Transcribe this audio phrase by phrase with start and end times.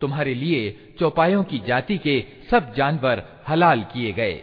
[0.00, 4.42] तुम्हारे लिए चौपायों की जाति के सब जानवर हलाल किए गए,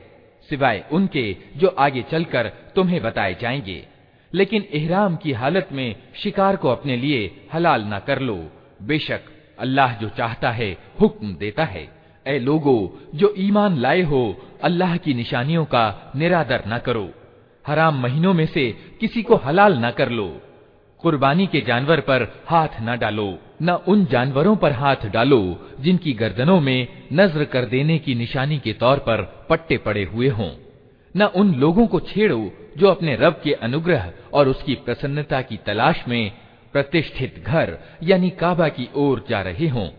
[0.49, 3.87] सिवाय उनके जो आगे चलकर तुम्हें बताए जाएँगे।
[4.33, 8.47] लेकिन इहराम की हालत में शिकार को अपने लिए हलाल ना कर लो।
[8.81, 9.21] बेशक
[9.59, 11.89] अल्लाह जो चाहता है, हुक्म देता है।
[12.27, 17.09] ए लोगो, जो ईमान लाए हो, अल्लाह की निशानियों का निरादर न करो।
[17.67, 20.41] हराम महीनों में से किसी को हलाल न कर लो।
[21.03, 25.41] कुर्बानी के जानवर पर हाथ न डालो, न उन जानवरों पर हाथ डालो,
[25.79, 30.51] जिनकी गर्दनों में नज़र कर देने की निशानी के तौर पर पट्टे पड़े हुए हों।
[31.15, 36.03] न उन लोगों को छेड़ो जो अपने रब के अनुग्रह और उसकी प्रसन्नता की तलाश
[36.07, 36.31] में
[36.73, 39.89] प्रतिष्ठित घर, यानी काबा की ओर जा रहे हों।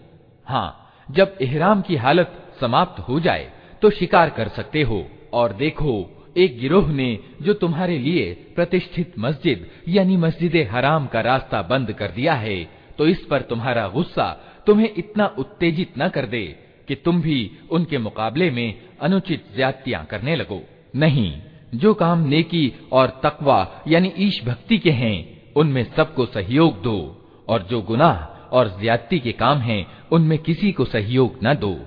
[0.47, 0.71] हाँ
[1.09, 3.51] जब एहराम की हालत समाप्त हो जाए
[3.83, 5.93] तो शिकार कर सकते हो, और देखो
[6.37, 12.09] एक गिरोह ने जो तुम्हारे लिए प्रतिष्ठित मस्जिद, यानी मस्जिद हराम का रास्ता बंद कर
[12.09, 16.57] दिया है तो इस पर तुम्हारा गुस्सा तुम्हें इतना उत्तेजित न कर दे
[16.89, 20.63] कि तुम भी उनके मुकाबले में अनुचित ज्यादतियाँ करने लगो।
[20.97, 21.39] नहीं,
[21.75, 27.63] जो काम नेकी और तकवा, यानी ईश भक्ति के हैं, उनमें सबको सहयोग दो, और
[27.63, 31.81] जो गुनाह और ज्यादती के काम हैं, उनमें किसी को सहयोग न दो।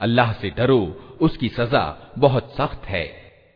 [0.00, 3.23] अल्लाह से डरो, उसकी सजा बहुत सख्त है।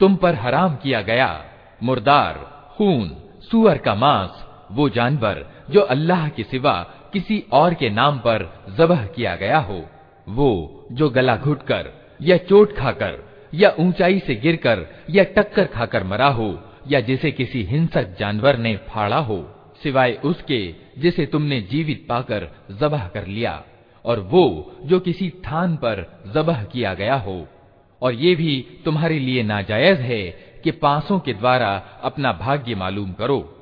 [0.00, 1.30] तुम पर हराम किया गया
[1.82, 2.34] मुर्दार
[2.76, 3.08] खून
[3.50, 6.74] सुअर का मांस वो जानवर जो अल्लाह के सिवा
[7.12, 8.44] किसी और के नाम पर
[8.78, 9.80] जबह किया गया हो
[10.38, 10.50] वो
[10.92, 13.18] जो गला घुटकर या चोट खाकर
[13.54, 16.48] या ऊंचाई से गिरकर या टक्कर खाकर मरा हो
[16.91, 19.49] या जिसे किसी हिंसक जानवर ने फाड़ा हो,
[19.83, 22.47] सिवाय उसके जिसे तुमने जीवित पाकर
[22.79, 23.63] जबह कर लिया,
[24.05, 27.47] और वो जो किसी थान पर जबह किया गया हो।
[28.01, 30.23] और ये भी तुम्हारे लिए नाजायज है
[30.63, 33.59] कि पासों के द्वारा अपना भाग्य मालूम करो।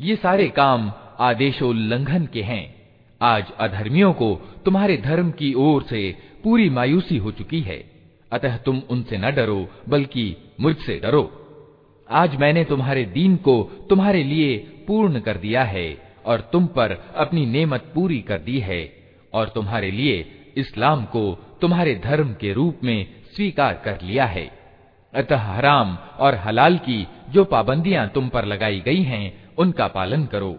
[0.00, 2.82] ये सारे काम आदेशोल्लंघन के हैं।
[3.22, 7.90] आज अधर्मियों को तुम्हारे धर्म की ओर से पूरी मायूसी हो चुकी है।
[8.32, 11.38] अतः तुम उनसे न डरो, बल्कि मुझसे डरो।
[12.12, 14.56] आज मैंने तुम्हारे दीन को तुम्हारे लिए
[14.86, 15.86] पूर्ण कर दिया है
[16.26, 18.82] और तुम पर अपनी नेमत पूरी कर दी है
[19.32, 20.18] और तुम्हारे लिए
[20.56, 21.22] इस्लाम को
[21.60, 23.06] तुम्हारे धर्म के रूप में
[23.36, 24.50] स्वीकार कर लिया है।
[25.14, 30.56] अतः हराम और हलाल की जो पाबंदियाँ तुम पर लगाई गई हैं, उनका पालन करो।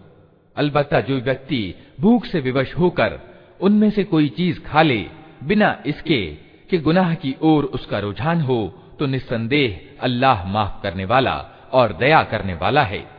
[0.56, 3.20] अलबत्ता जो व्यक्ति भूख से विवश होकर
[3.62, 5.06] उनमें से कोई चीज़ खा ले,
[5.44, 6.26] बिना इसके
[6.70, 11.35] कि गुनाह की ओर उसका रुझान हो तो तो निस्संदेह अल्लाह माफ करने वाला
[11.73, 13.19] और दया करने वाला है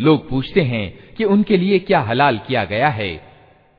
[0.00, 3.10] लोग पूछते हैं कि उनके लिए क्या हलाल किया गया है।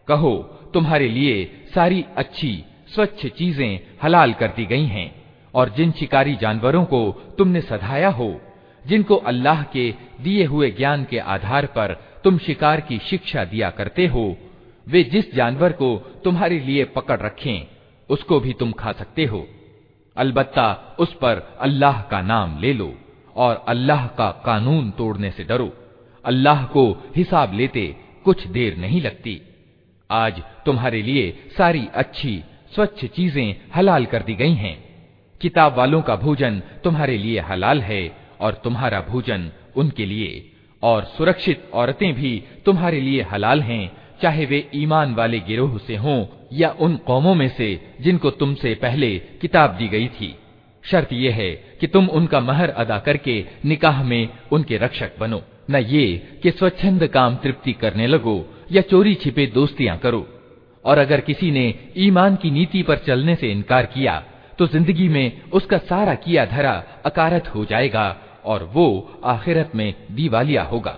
[0.08, 0.36] कहो,
[0.74, 2.64] तुम्हारे लिए सारी अच्छी,
[2.96, 5.12] स्वच्छ चीज़ें हलाल कर दी गई हैं,
[5.54, 7.02] और जिन शिकारी जानवरों को
[7.38, 8.42] तुमने सधाया हो,
[8.88, 14.08] जिनको अल्लाह के दिए हुए ज्ञान के आधार पर तुम शिकार की शिक्षा दिया करते
[14.08, 14.38] हो,
[14.88, 17.68] वे जिस जानवर को तुम्हारे लिए पकड़ रखें,
[18.10, 19.48] उसको भी तुम खा सकते हो।
[20.18, 22.94] अलबत्ता उस पर अल्लाह का नाम ले लो,
[23.36, 25.72] और अल्लाह का कानून तोड़ने से डरो।
[26.26, 27.96] अल्लाह को हिसाब लेते
[28.26, 29.42] कुछ देर नहीं लगती।
[30.12, 32.44] आज तुम्हारे लिए सारी अच्छी,
[32.76, 34.78] स्वच्छ चीज़ें हलाल कर दी गई हैं।
[35.42, 40.52] किताब वालों का भोजन तुम्हारे लिए हलाल है और तुम्हारा भोजन उनके लिए।
[40.84, 43.92] और सुरक्षित औरतें भी तुम्हारे लिए हलाल हैं,
[44.22, 49.20] चाहे वे ईमान वाले गिरोह से हों या उन कौमों में से जिनको तुमसे पहले
[49.20, 50.36] किताब दी गई थी।
[50.84, 55.42] शर्त यह है कि तुम उनका महर अदा करके निकाह में उनके रक्षक बनो।
[55.72, 56.06] न ये
[56.44, 60.26] कि स्वच्छंद काम तृप्ति करने लगो, या चोरी छिपे दोस्तियाँ करो।
[60.86, 64.24] और अगर किसी ने ईमान की नीति पर चलने से इनकार किया
[64.60, 66.72] तो ज़िंदगी में उसका सारा किया धरा
[67.06, 68.06] अकारत हो जाएगा,
[68.46, 70.98] और वो आखिरत में दीवालिया होगा।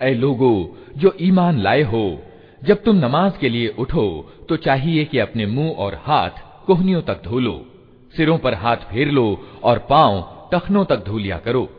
[0.00, 2.22] ऐ लोगो, जो ईमान लाए हो,
[2.62, 7.22] जब तुम नमाज़ के लिए उठो तो चाहिए कि अपने मुँह और हाथ कोहनियों तक
[7.22, 7.64] धो लो,
[8.14, 11.70] सिरों पर हाथ फेर लो और पाँव टखनों तक धो लिया करो।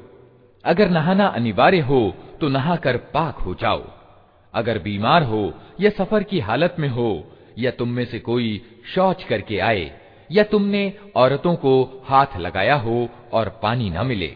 [0.63, 1.99] अगर नहाना अनिवार्य हो
[2.41, 3.85] तो नहाकर पाक हो जाओ।
[4.53, 7.27] अगर बीमार हो, या सफ़र की हालत में हो,
[7.57, 9.91] या तुम में से कोई शौच करके आए,
[10.29, 14.35] या तुमने औरतों को हाथ लगाया हो और पानी न मिले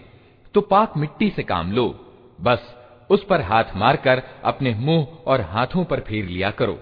[0.56, 1.88] तो पाक मिट्टी से काम लो।
[2.40, 2.76] बस
[3.12, 6.80] उस पर हाथ मारकर अपने मुँह और हाथों पर फेर लिया करो।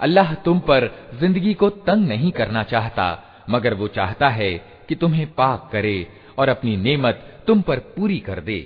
[0.00, 3.06] अल्लाह तुम पर ज़िंदगी को तंग नहीं करना चाहता,
[3.50, 4.52] मगर वो चाहता है
[4.88, 5.96] कि तुम्हें पाक करे
[6.38, 8.60] और अपनी नेमत तुम पर पूरी कर दे।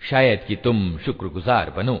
[0.00, 2.00] शायद कि तुम शुक्रगुजार बनो।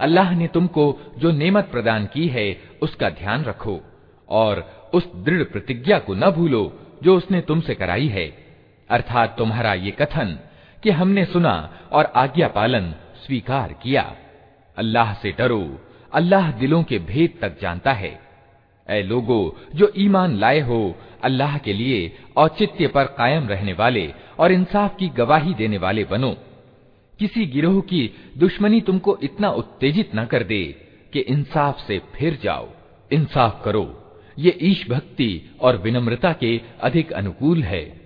[0.00, 0.84] अल्लाह ने तुमको
[1.18, 2.46] जो नेमत प्रदान की है
[2.82, 3.80] उसका ध्यान रखो
[4.28, 4.54] और
[4.94, 6.62] उस दृढ़ प्रतिज्ञा को न भूलो
[7.02, 8.26] जो उसने तुमसे कराई है
[8.90, 10.38] अर्थात तुम्हारा ये कथन
[10.82, 11.54] कि हमने सुना
[11.92, 12.92] और आज्ञा पालन
[13.24, 14.04] स्वीकार किया
[14.76, 15.62] अल्लाह से डरो
[16.12, 18.12] अल्लाह दिलों के भेद तक जानता है
[18.89, 24.51] ऐ लोगो, जो ईमान लाए हो, अल्लाह के लिए औचित्य पर कायम रहने वाले और
[24.51, 26.37] इंसाफ की गवाही देने वाले बनो।
[27.19, 30.63] किसी गिरोह की दुश्मनी तुमको इतना उत्तेजित न कर दे
[31.13, 32.69] कि इंसाफ से फिर जाओ।
[33.11, 33.99] इंसाफ करो।
[34.39, 38.01] ये ईश भक्ति और विनम्रता के अधिक अनुकूल है।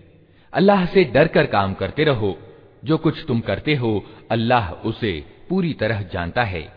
[0.54, 2.38] अल्लाह से डर कर काम करते रहो।
[2.86, 6.77] जो कुछ तुम करते हो, अल्लाह उसे पूरी तरह जानता है।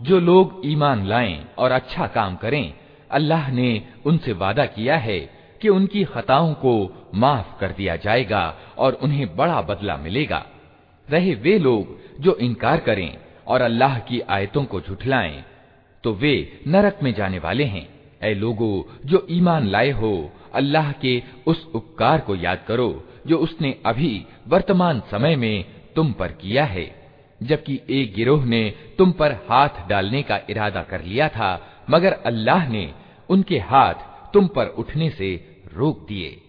[0.00, 2.72] जो लोग ईमान लाएं और अच्छा काम करें
[3.10, 3.70] अल्लाह ने
[4.06, 5.18] उनसे वादा किया है
[5.62, 6.72] कि उनकी खताओं को
[7.14, 8.42] माफ कर दिया जाएगा
[8.78, 10.44] और उन्हें बड़ा बदला मिलेगा
[11.08, 13.10] रहे वे लोग जो इनकार करें
[13.46, 15.42] और अल्लाह की आयतों को झुठलाएं
[16.04, 16.34] तो वे
[16.66, 17.86] नरक में जाने वाले हैं
[18.23, 23.77] ऐ लोगो, जो ईमान लाए हो, अल्लाह के उस उपकार को याद करो, जो उसने
[23.85, 26.99] अभी वर्तमान समय में तुम पर किया है।
[27.43, 32.69] जबकि एक गिरोह ने तुम पर हाथ डालने का इरादा कर लिया था, मगर अल्लाह
[32.69, 32.93] ने
[33.29, 33.93] उनके हाथ
[34.33, 36.41] तुम पर उठने से रोक दिए।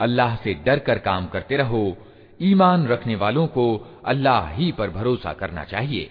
[0.00, 1.96] अल्लाह से डर कर काम करते रहो,
[2.42, 6.10] ईमान रखने वालों को अल्लाह ही पर भरोसा करना चाहिए।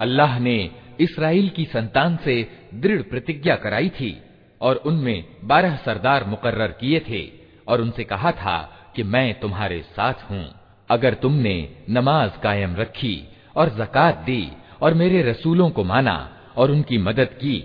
[0.00, 0.58] अल्लाह ने
[1.00, 2.36] इसराइल की संतान से
[2.74, 4.12] दृढ़ प्रतिज्ञा कराई थी
[4.60, 7.22] और उनमें बारह सरदार मुकर्र किए थे
[7.68, 8.56] और उनसे कहा था
[8.96, 10.44] कि मैं तुम्हारे साथ हूँ
[10.90, 11.56] अगर तुमने
[11.90, 13.16] नमाज कायम रखी
[13.56, 14.42] और जक़ात दी
[14.82, 16.16] और मेरे रसूलों को माना
[16.56, 17.56] और उनकी मदद की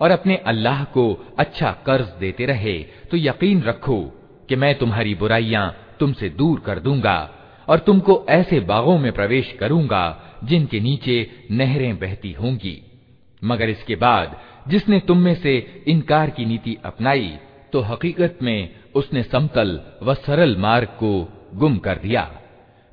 [0.00, 1.04] और अपने अल्लाह को
[1.38, 2.78] अच्छा कर्ज देते रहे
[3.10, 4.00] तो यकीन रखो
[4.48, 7.18] कि मैं तुम्हारी बुराइयाँ तुमसे दूर कर दूँगा
[7.68, 10.04] और तुमको ऐसे बागों में प्रवेश करूँगा
[10.44, 12.82] जिनके नीचे नहरें बहती होंगी।
[13.42, 14.36] मगर इसके बाद
[14.68, 15.56] जिसने तुम में से
[15.88, 17.32] इनकार की नीति अपनाई
[17.72, 21.12] तो हकीकत में उसने समतल व सरल मार्ग को
[21.54, 22.30] गुम कर दिया।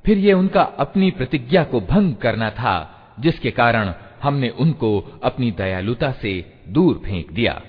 [0.05, 2.75] फिर ये उनका अपनी प्रतिज्ञा को भंग करना था,
[3.19, 3.93] जिसके कारण
[4.23, 6.33] हमने उनको अपनी दयालुता से
[6.69, 7.61] दूर फेंक दिया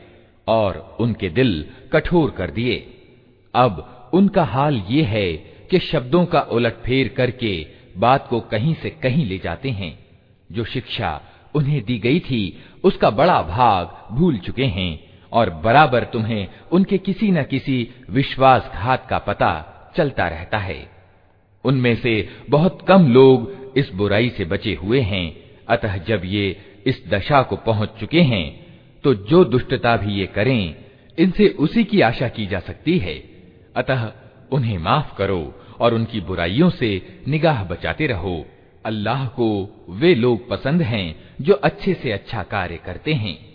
[0.49, 2.95] और उनके दिल कठोर कर दिए।
[3.55, 5.33] अब उनका हाल ये है
[5.71, 9.99] कि शब्दों का उलट फेर करके बात को कहीं से कहीं ले जाते हैं।
[10.53, 11.23] जो शिक्षा
[11.55, 15.01] उन्हें दी गई थी, उसका बड़ा भाग भूल चुके हैं
[15.33, 20.91] और बराबर तुम्हें उनके किसी न किसी विश्वासघात का पता चलता रहता है।
[21.65, 25.37] उनमें से बहुत कम लोग इस बुराई से बचे हुए हैं।
[25.69, 28.64] अतः जब ये इस दशा को पहुँच चुके हैं
[29.05, 30.75] तो जो दुष्टता भी ये करें,
[31.19, 33.15] इनसे उसी की आशा की जा सकती है।
[33.77, 34.13] अतः
[34.53, 38.47] उन्हें माफ़ करो और उनकी बुराइयों से निगाह बचाते रहो।
[38.87, 43.55] अल्लाह को वे लोग पसंद हैं जो अच्छे से अच्छा कार्य करते हैं।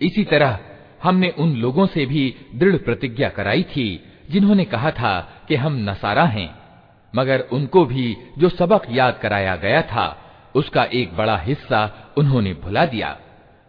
[0.00, 0.58] इसी तरह
[1.02, 2.22] हमने उन लोगों से भी
[2.54, 3.88] दृढ़ प्रतिज्ञा कराई थी
[4.30, 5.12] जिन्होंने कहा था
[5.48, 6.50] कि हम नसारा हैं
[7.14, 8.06] मगर उनको भी
[8.38, 10.06] जो सबक याद कराया गया था
[10.54, 11.80] उसका एक बड़ा हिस्सा
[12.18, 13.16] उन्होंने भुला दिया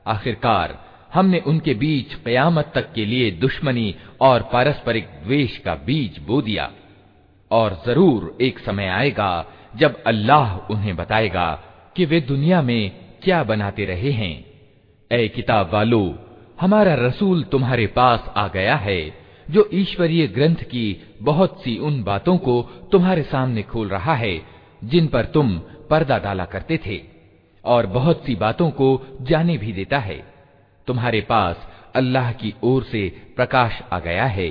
[0.08, 0.78] आखिरकार
[1.15, 6.71] हमने उनके बीच कयामत तक के लिए दुश्मनी और पारस्परिक द्वेष का बीज बो दिया।
[7.51, 11.63] और ज़रूर एक समय आएगा जब अल्लाह उन्हें बताएगा
[11.97, 12.91] कि वे दुनिया में
[13.23, 14.45] क्या बनाते रहे हैं।
[15.11, 16.19] ए किताब वालो,
[16.61, 19.15] हमारा रसूल तुम्हारे पास आ गया है,
[19.51, 24.43] जो ईश्वरीय ग्रंथ की बहुत सी उन बातों को तुम्हारे सामने खोल रहा है,
[24.85, 25.59] जिन पर तुम
[25.91, 27.01] पर्दा डाला करते थे,
[27.65, 30.34] और बहुत सी बातों को जाने भी देता है।
[30.87, 34.49] तुम्हारे पास अल्लाह की ओर से प्रकाश आ गया है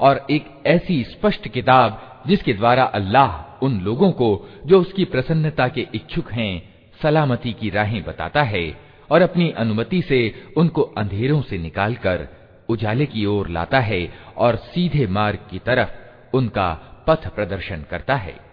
[0.00, 5.86] और एक ऐसी स्पष्ट किताब जिसके द्वारा अल्लाह उन लोगों को, जो उसकी प्रसन्नता के
[5.94, 6.72] इच्छुक हैं,
[7.02, 10.20] सलामती की राहें बताता है और अपनी अनुमति से
[10.56, 12.28] उनको अंधेरों से निकालकर
[12.68, 15.90] उजाले की ओर लाता है और सीधे मार्ग की तरफ़
[16.36, 16.72] उनका
[17.06, 18.52] पथ प्रदर्शन करता है।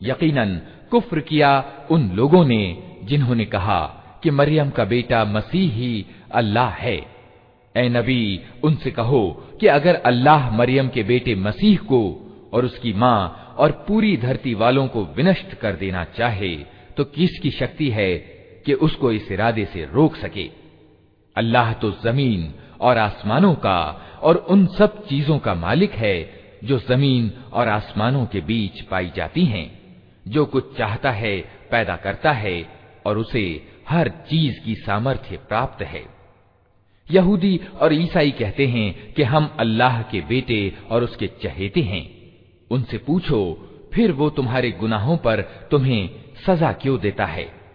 [0.00, 0.50] यकीनन
[0.90, 1.50] कुफ्र किया
[1.90, 2.62] उन लोगों ने
[3.08, 3.80] जिन्होंने कहा
[4.22, 5.92] कि मरियम का बेटा मसीह ही
[6.40, 6.96] अल्लाह है
[7.74, 8.22] ए नबी
[8.64, 9.22] उनसे कहो
[9.60, 12.00] कि अगर अल्लाह मरियम के बेटे मसीह को
[12.52, 13.20] और उसकी माँ
[13.58, 16.54] और पूरी धरती वालों को विनष्ट कर देना चाहे
[16.97, 18.17] तो किसकी शक्ति है
[18.65, 20.49] कि उसको इस इरादे से रोक सके?
[21.35, 27.31] अल्लाह तो ज़मीन और आसमानों का और उन सब चीज़ों का मालिक है, जो ज़मीन
[27.53, 29.95] और आसमानों के बीच पाई जाती हैं।
[30.27, 32.69] जो कुछ चाहता है, पैदा करता है
[33.05, 36.05] और उसे हर चीज़ की सामर्थ्य प्राप्त है।
[37.11, 42.09] यहूदी और ईसाई कहते हैं कि हम अल्लाह के बेटे और उसके चहेते हैं।
[42.71, 46.09] उनसे पूछो, फिर वो तुम्हारे गुनाहों पर तुम्हें
[46.47, 47.65] सजा क्यों देता है?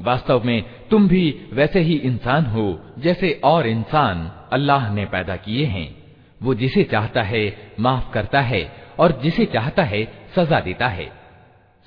[0.00, 5.64] वास्तव में तुम भी वैसे ही इंसान हो, जैसे और इंसान अल्लाह ने पैदा किए
[5.64, 5.96] हैं।
[6.42, 11.12] वो जिसे चाहता है, माफ़ करता है, और जिसे चाहता है, सजा देता है।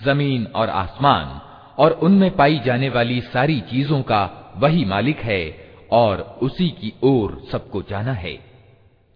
[0.03, 1.41] ज़मीन और आसमान
[1.77, 7.41] और उनमें पाई जाने वाली सारी चीज़ों का वही मालिक है, और उसी की ओर
[7.51, 8.39] सबको जाना है।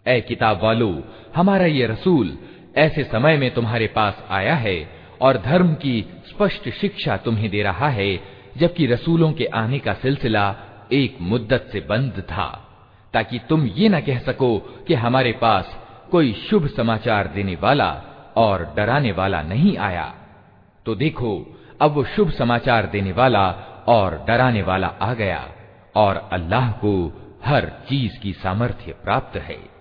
[0.08, 1.04] ए किताब वालो,
[1.36, 2.38] हमारा ये रसूल
[2.78, 7.90] ऐसे समय में तुम्हारे पास आया है और धर्म की स्पष्ट शिक्षा तुम्हें दे रहा
[7.90, 8.20] है,
[8.58, 10.56] जबकि रसूलों के आने का सिलसिला
[10.92, 12.68] एक मुद्दत से बंद था।
[13.14, 15.78] ताकि तुम ये न कह सको कि हमारे पास
[16.12, 18.04] कोई शुभ समाचार देने वाला
[18.38, 20.16] और डराने वाला नहीं आया।
[20.86, 23.50] तो देखो, अब वो शुभ समाचार देने वाला
[23.88, 25.50] और डराने वाला आ गया,
[25.96, 29.81] और अल्लाह को हर चीज़ की सामर्थ्य प्राप्त है।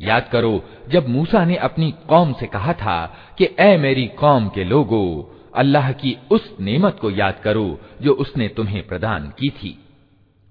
[0.00, 2.96] याद करो जब मूसा ने अपनी कौम से कहा था
[3.38, 5.06] कि ए मेरी कौम के लोगों
[5.54, 7.68] अल्लाह की उस नेमत को याद करो
[8.02, 9.72] जो उसने तुम्हें प्रदान की थी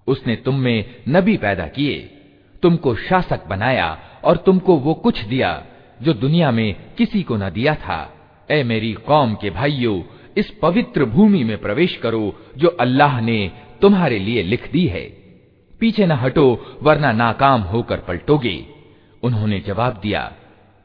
[0.07, 0.77] उसने तुम में
[1.09, 1.97] नबी पैदा किए
[2.63, 3.89] तुमको शासक बनाया
[4.23, 5.51] और तुमको वो कुछ दिया
[6.01, 7.99] जो दुनिया में किसी को न दिया था
[8.49, 9.97] ए मेरी कौम के भाइयों
[10.36, 13.50] इस पवित्र भूमि में प्रवेश करो, जो अल्लाह ने
[13.82, 15.04] तुम्हारे लिए लिख दी है।
[15.80, 18.66] पीछे न हटो, वरना नाकाम होकर पलटोगे।
[19.22, 20.32] उन्होंने जवाब दिया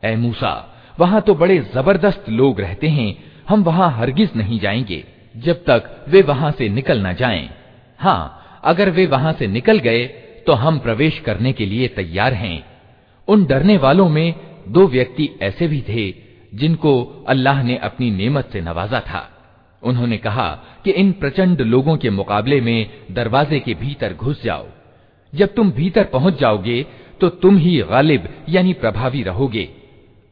[0.03, 0.53] ए मूसा,
[0.99, 3.15] वहाँ तो बड़े ज़बरदस्त लोग रहते हैं,
[3.49, 5.03] हम वहाँ हरगिज नहीं जाएँगे,
[5.38, 7.49] जब तक वे वहाँ से निकल न जाएँ।
[7.99, 10.05] हाँ अगर वे वहाँ से निकल गए
[10.47, 12.65] तो हम प्रवेश करने के लिए तैयार हैं।
[13.27, 14.34] उन डरने वालों में
[14.67, 16.13] दो व्यक्ति ऐसे भी थे,
[16.58, 19.29] जिनको अल्लाह ने अपनी नेमत से नवाजा था।
[19.83, 24.67] उन्होंने कहा कि इन प्रचंड लोगों के मुकाबले में दरवाजे के भीतर घुस जाओ।
[25.35, 26.85] जब तुम भीतर पहुँच जाओगे
[27.21, 29.69] तो तुम ही गालिब यानी प्रभावी रहोगे।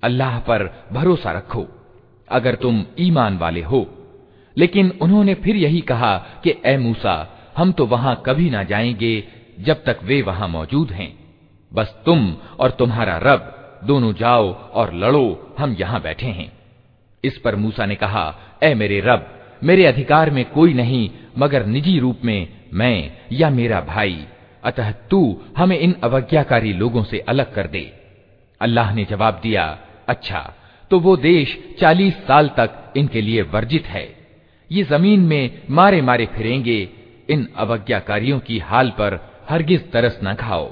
[0.03, 1.67] अल्लाह पर भरोसा रखो,
[2.29, 3.88] अगर तुम ईमान वाले हो।
[4.58, 9.23] लेकिन उन्होंने फिर यही कहा कि, ए मूसा, हम तो वहाँ कभी ना जाएँगे
[9.60, 11.17] जब तक वे वहाँ मौजूद हैं।
[11.73, 13.49] बस तुम और तुम्हारा रब,
[13.84, 16.62] दोनों जाओ और लड़ो, हम यहाँ बैठे हैं।
[17.23, 18.25] इस पर मूसा ने कहा,
[18.63, 19.27] ए मेरे रब,
[19.63, 24.25] मेरे अधिकार में कोई नहीं, मगर निजी रूप में मैं या मेरा भाई।
[24.63, 27.91] अतः तू हमें इन अवज्ञाकारी लोगों से अलग कर दे।
[28.62, 29.65] अल्लाह ने जवाब दिया
[30.07, 30.53] अच्छा
[30.91, 34.07] तो वो देश चालीस साल तक इनके लिए वर्जित है।
[34.71, 36.89] ये ज़मीन में मारे मारे फिरेंगे,
[37.29, 40.71] इन अवज्ञाकारियों की हाल पर हरगिज तरस न खाओ।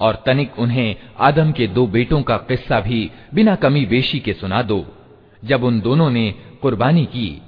[0.00, 4.62] और तनिक उन्हें आदम के दो बेटों का किस्सा भी बिना कमी बेशी के सुना
[4.62, 4.84] दो।
[5.42, 6.30] जब उन दोनों ने
[6.62, 7.42] कुर्बानी की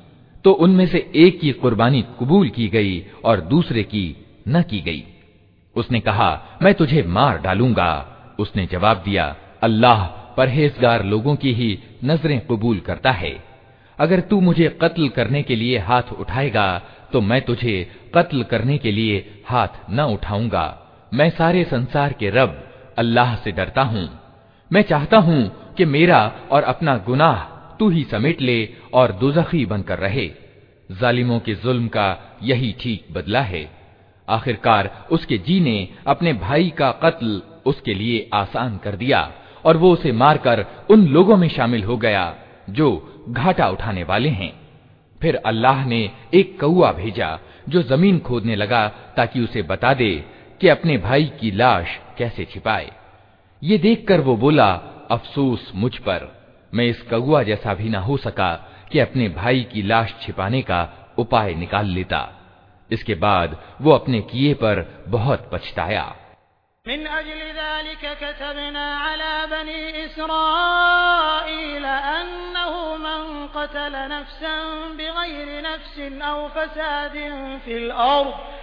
[0.44, 4.04] तो उनमें से एक की कुर्बानी कबूल की गई और दूसरे की
[4.48, 5.04] न की गई।
[5.76, 9.24] उसने कहा, मैं तुझे मार डालूँगा। उसने जवाब दिया,
[9.62, 10.04] अल्लाह
[10.36, 13.32] परहेजगार लोगों की ही नज़रें कबूल करता है।
[13.98, 18.92] अगर तू मुझे कत्ल करने के लिए हाथ उठाएगा तो मैं तुझे कत्ल करने के
[18.92, 20.66] लिए हाथ न उठाऊँगा।
[21.12, 22.54] मैं सारे संसार के रब
[22.98, 24.08] अल्लाह से डरता हूँ।
[24.70, 26.20] मैं चाहता हूँ कि मेरा
[26.50, 27.42] और अपना गुनाह
[27.78, 28.56] तू ही समेट ले
[28.94, 30.26] और दुजखी बनकर रहे।
[30.90, 32.06] जालिमों के जुल्म का
[32.42, 33.68] यही ठीक बदला है।
[34.28, 39.30] आखिरकार उसके जी ने अपने भाई का कत्ल उसके लिए आसान कर दिया
[39.64, 42.34] और वो उसे मारकर उन लोगों में शामिल हो गया
[42.70, 42.90] जो
[43.28, 44.52] घाटा उठाने वाले हैं।
[45.20, 50.12] फिर अल्लाह ने एक कौआ भेजा जो ज़मीन खोदने लगा ताकि उसे बता दे
[50.62, 52.90] कि अपने भाई की लाश कैसे छिपाए।
[53.62, 54.72] ये देखकर वो बोला,
[55.10, 58.54] अफसोस मुझ पर। मैं इस कौआ जैसा भी ना हो सका
[58.92, 62.30] कि अपने भाई की लाश छिपाने का उपाय निकाल लेता।
[62.90, 66.16] इसके बाद वो अपने किए पर बहुत पछताया।
[66.88, 67.06] मिन
[68.04, 78.62] कतबना अला बनी इसराईल अन्नहु मन क़तल नफ्सन बिग़ैर नफ्सिन औ फसादिन फिल अर्द।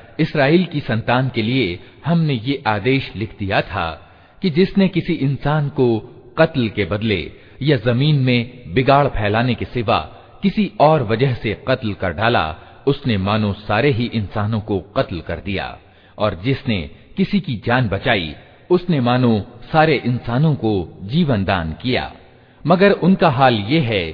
[0.21, 3.89] इसराइल की संतान के लिए हमने ये आदेश लिख दिया था
[4.41, 5.97] कि जिसने किसी इंसान को
[6.37, 7.31] कत्ल के बदले
[7.61, 9.99] या ज़मीन में बिगाड़ फैलाने के सिवा
[10.43, 12.55] किसी और वजह से कत्ल कर डाला,
[12.87, 15.77] उसने मानो सारे ही इंसानों को कत्ल कर दिया।
[16.17, 18.33] और जिसने किसी की जान बचाई,
[18.69, 22.13] उसने मानो सारे इंसानों को जीवन दान किया।
[22.67, 24.05] मगर उनका हाल ये है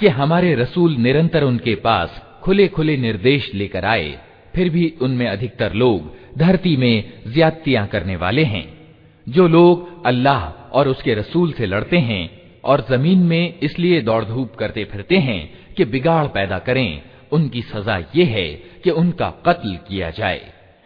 [0.00, 4.18] कि हमारे रसूल निरंतर उनके पास खुले खुले निर्देश लेकर आए
[4.54, 8.66] फिर भी उनमें अधिकतर लोग धरती में ज्यादतियाँ करने वाले हैं।
[9.26, 10.40] जो लोग अल्लाह
[10.72, 12.30] और उसके रसूल से लड़ते हैं
[12.64, 17.98] और ज़मीन में इसलिए दौड़ धूप करते फिरते हैं कि बिगाड़ पैदा करें, उनकी सजा
[18.16, 18.48] ये है
[18.84, 20.40] कि उनका कत्ल किया जाए,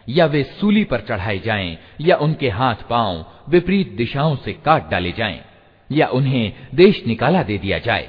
[0.07, 5.11] या वे सूली पर चढ़ाए जाएँ, या उनके हाथ पाँव विपरीत दिशाओं से काट डाले
[5.11, 5.41] जाएँ,
[5.89, 8.07] या उन्हें देश निकाला दे दिया जाए।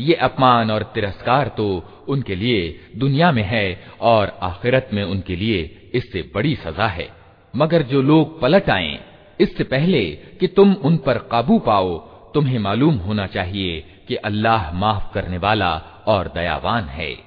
[0.00, 5.90] ये अपमान और तिरस्कार तो उनके लिए दुनिया में है और आखिरत में उनके लिए
[5.94, 7.08] इससे बड़ी सजा है।
[7.56, 9.00] मगर जो लोग पलट आए,
[9.40, 10.04] इससे पहले
[10.40, 11.98] कि तुम उन पर काबू पाओ,
[12.32, 15.72] तुम्हें मालूम होना चाहिए कि अल्लाह माफ़ करने वाला
[16.06, 17.26] और दयावान है।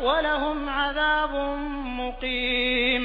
[0.00, 1.60] वलहुम अजाबुम
[1.96, 3.04] मुकीम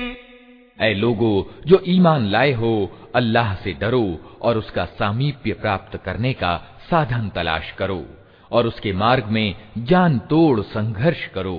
[0.80, 6.56] ऐ लोगो, जो ईमान लाए हो, अल्लाह से डरो और उसका सामीप्य प्राप्त करने का
[6.90, 8.06] साधन तलाश करो
[8.52, 11.58] और उसके मार्ग में जान तोड़ संघर्ष करो।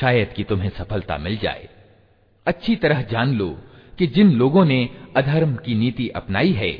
[0.00, 1.68] शायद कि तुम्हें सफलता मिल जाए।
[2.46, 3.48] अच्छी तरह जान लो
[3.98, 6.72] कि जिन लोगों ने अधर्म की नीति अपनाई है,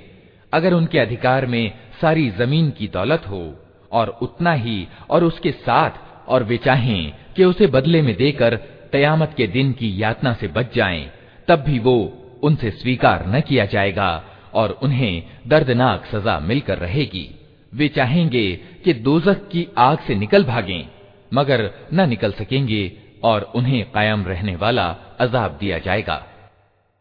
[0.53, 3.55] अगर उनके अधिकार में सारी ज़मीन की दौलत हो
[3.93, 5.91] और उतना ही और उसके साथ
[6.29, 8.57] और वे चाहें कि उसे बदले में देकर
[8.93, 11.11] कयामत के दिन की यातना से बच जाएँ,
[11.49, 11.97] तब भी वो
[12.43, 17.29] उनसे स्वीकार न किया जाएगा और उन्हें दर्दनाक सजा मिलकर रहेगी।
[17.75, 18.47] वे चाहेंगे
[18.85, 20.89] कि दोजक की आग से निकल भागें
[21.35, 24.87] मगर न निकल सकेंगे और उन्हें कायम रहने वाला
[25.21, 26.23] अजाब दिया जाएगा।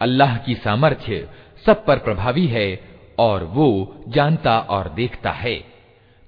[0.00, 1.28] अल्लाह की सामर्थ्य
[1.66, 2.68] सब पर प्रभावी है
[3.18, 3.68] और वो
[4.08, 5.56] जानता और देखता है।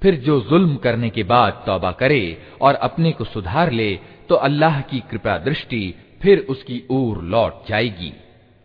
[0.02, 2.22] फिर जो जुल्म करने के बाद तौबा करे
[2.60, 3.94] और अपने को सुधार ले
[4.28, 8.12] तो अल्लाह की कृपा दृष्टि फिर उसकी ओर लौट जाएगी।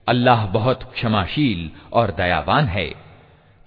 [0.07, 2.87] अल्लाह बहुत क्षमाशील और दयावान है।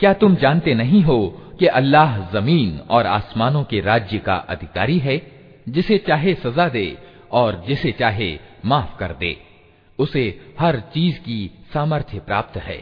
[0.01, 1.18] क्या तुम जानते नहीं हो
[1.59, 5.20] कि अल्लाह ज़मीन और आसमानों के राज्य का अधिकारी है,
[5.68, 6.96] जिसे चाहे सजा दे
[7.33, 9.37] और जिसे चाहे माफ़ कर दे?
[10.00, 12.82] उसे हर चीज की सामर्थ्य प्राप्त है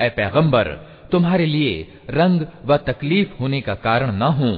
[0.00, 0.66] ऐ पैगंबर
[1.12, 1.74] तुम्हारे लिए
[2.10, 4.50] रंग व तकलीफ होने का कारण न हो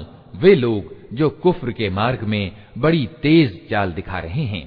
[0.42, 0.82] वे लोग
[1.18, 2.44] जो कुफ्र के मार्ग में
[2.78, 4.64] बड़ी तेज चाल दिखा रहे हैं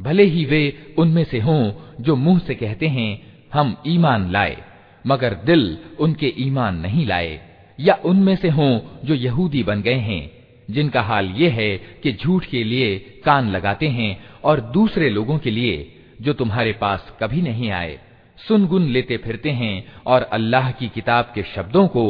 [0.00, 0.62] भले ही वे
[0.98, 1.62] उनमें से हों
[2.04, 3.10] जो मुंह से कहते हैं
[3.52, 4.56] हम ईमान लाए
[5.07, 7.39] मगर दिल उनके ईमान नहीं लाए,
[7.79, 10.31] या उनमें से हों जो यहूदी बन गए हैं,
[10.71, 15.51] जिनका हाल यह है कि झूठ के लिए कान लगाते हैं और दूसरे लोगों के
[15.51, 15.75] लिए,
[16.21, 17.99] जो तुम्हारे पास कभी नहीं आए,
[18.37, 22.03] सुनगुन लेते फिरते हैं और अल्लाह की किताब के शब्दों को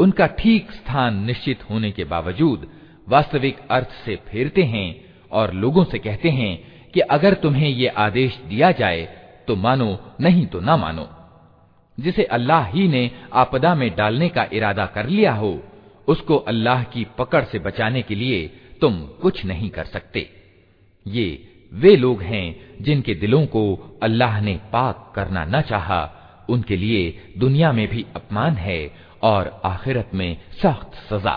[0.00, 2.66] उनका ठीक स्थान निश्चित होने के बावजूद
[3.08, 6.52] वास्तविक अर्थ से फेरते हैं और लोगों से कहते हैं
[6.94, 9.08] कि अगर तुम्हें ये आदेश दिया जाए
[9.46, 11.08] तो मानो, नहीं तो ना मानो।
[12.00, 15.62] जिसे अल्लाह ही ने आपदा में डालने का इरादा कर लिया हो,
[16.08, 18.46] उसको अल्लाह की पकड़ से बचाने के लिए
[18.80, 20.30] तुम कुछ नहीं कर सकते।
[21.06, 23.62] ये वे लोग हैं जिनके दिलों को
[24.02, 26.16] अल्लाह ने पाक करना न चाहा।
[26.50, 31.36] उनके लिए दुनिया में भी अपमान है और आखिरत में सख्त सजा।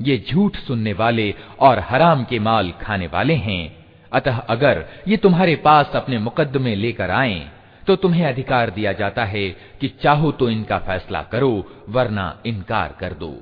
[0.00, 3.64] ये झूठ सुनने वाले और हराम के माल खाने वाले हैं
[4.12, 7.40] अतः अगर ये तुम्हारे पास अपने मुकदमे लेकर आए
[7.87, 9.49] तो तुम्हें अधिकार दिया जाता है
[9.81, 13.33] कि चाहो तो इनका फैसला करो, वरना इनकार कर दो।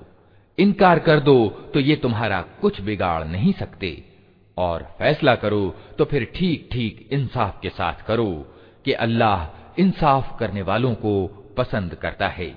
[0.58, 4.04] इनकार कर दो तो ये तुम्हारा कुछ बिगाड़ नहीं सकते।
[4.58, 8.30] और फैसला करो तो फिर ठीक ठीक इंसाफ के साथ करो
[8.86, 11.26] कि अल्लाह इंसाफ करने वालों को
[11.58, 12.54] पसंद करता है।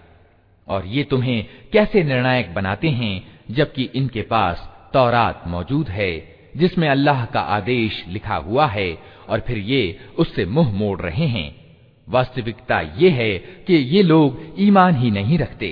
[0.69, 6.13] और ये तुम्हें कैसे निर्णायक बनाते हैं, जबकि इनके पास तौरात मौजूद है,
[6.57, 11.66] जिसमें अल्लाह का आदेश लिखा हुआ है, और फिर ये उससे मुँह मोड़ रहे हैं।
[12.10, 13.38] वास्तविकता ये है
[13.68, 15.72] कि ये लोग ईमान ही नहीं रखते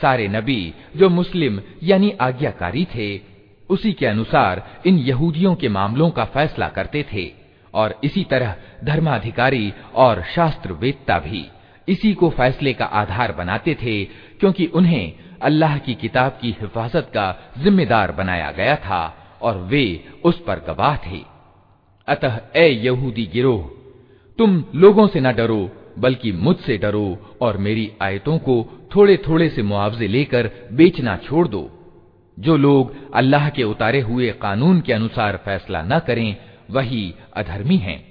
[0.00, 0.62] सारे नबी
[0.96, 3.20] जो मुस्लिम यानी आज्ञाकारी थे,
[3.70, 7.30] उसी के अनुसार इन यहूदियों के मामलों का फैसला करते थे
[7.74, 11.46] और इसी तरह धर्माधिकारी और शास्त्र वेदता भी
[11.88, 14.04] इसी को फैसले का आधार बनाते थे
[14.40, 19.02] क्योंकि उन्हें अल्लाह की किताब की हिफाजत का जिम्मेदार बनाया गया था
[19.42, 19.84] और वे
[20.24, 21.22] उस पर गवाह थे।
[22.08, 23.70] अतः ए यहूदी गिरोह,
[24.38, 29.62] तुम लोगों से न डरो बल्कि मुझसे डरो और मेरी आयतों को थोड़े थोड़े से
[29.62, 31.70] मुआवजे लेकर बेचना छोड़ दो।
[32.38, 36.36] जो लोग अल्लाह के उतारे हुए कानून के अनुसार फैसला न करें,
[36.70, 38.10] वही अधर्मी हैं।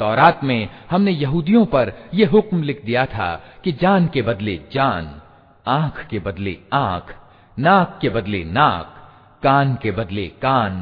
[0.00, 3.28] तौरात में हमने यहूदियों पर यह हुक्म लिख दिया था
[3.64, 5.04] कि जान के बदले जान
[5.66, 7.06] आंख के बदले आंख
[7.56, 8.88] नाक के बदले नाक
[9.42, 10.72] कान के बदले कान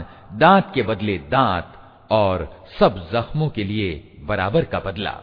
[0.43, 1.69] दांत के बदले दांत
[2.21, 2.37] और
[2.79, 3.91] सब जख्मों के लिए
[4.29, 5.15] बराबर का बदला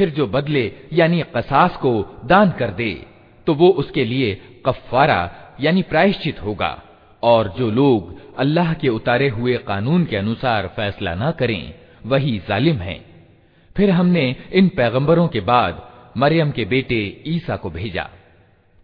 [0.00, 3.06] फिर जो बदले, यानी कसास को दान कर दे
[3.46, 4.34] तो वो उसके लिए
[4.66, 5.30] कफारा
[5.60, 6.82] यानी प्रायश्चित होगा।
[7.22, 11.74] और जो लोग अल्लाह के उतारे हुए कानून के अनुसार फैसला न करें,
[12.06, 13.00] वही जालिम हैं।
[13.76, 15.82] फिर हमने इन पैगंबरों के बाद
[16.16, 18.08] मरियम के बेटे ईसा को भेजा।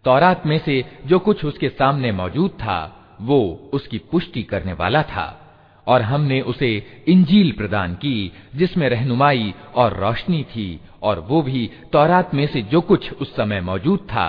[0.05, 2.79] तौरात में से जो कुछ उसके सामने मौजूद था,
[3.21, 5.43] वो उसकी पुष्टि करने वाला था।
[5.87, 12.33] और हमने उसे इंजील प्रदान की, जिसमें रहनुमाई और रोशनी थी और वो भी तौरात
[12.33, 14.27] में से जो कुछ उस समय मौजूद था,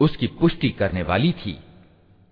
[0.00, 1.58] उसकी पुष्टि करने वाली थी।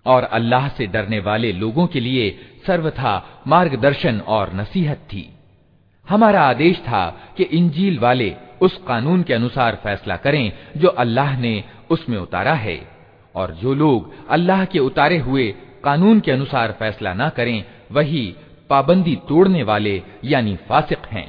[0.07, 2.30] और अल्लाह से डरने वाले लोगों के लिए
[2.66, 5.28] सर्वथा मार्गदर्शन और नसीहत थी।
[6.07, 11.62] हमारा आदेश था कि इंजील वाले उस कानून के अनुसार फैसला करें जो अल्लाह ने
[11.90, 12.78] उसमें उतारा है,
[13.34, 15.49] और जो लोग अल्लाह के उतारे हुए
[15.84, 18.24] कानून के अनुसार फैसला ना करें, वही
[18.70, 21.28] पाबंदी तोड़ने वाले यानी फासिक हैं।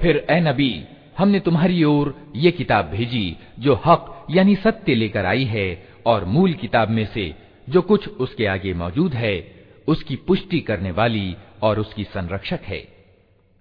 [0.00, 0.84] फिर ए नबी,
[1.18, 6.52] हमने तुम्हारी ओर ये किताब भेजी, जो हक, यानी सत्य लेकर आई है, और मूल
[6.52, 7.34] किताब में से
[7.68, 9.54] जो कुछ उसके आगे मौजूद है,
[9.88, 12.88] उसकी पुष्टि करने वाली और उसकी संरक्षक है।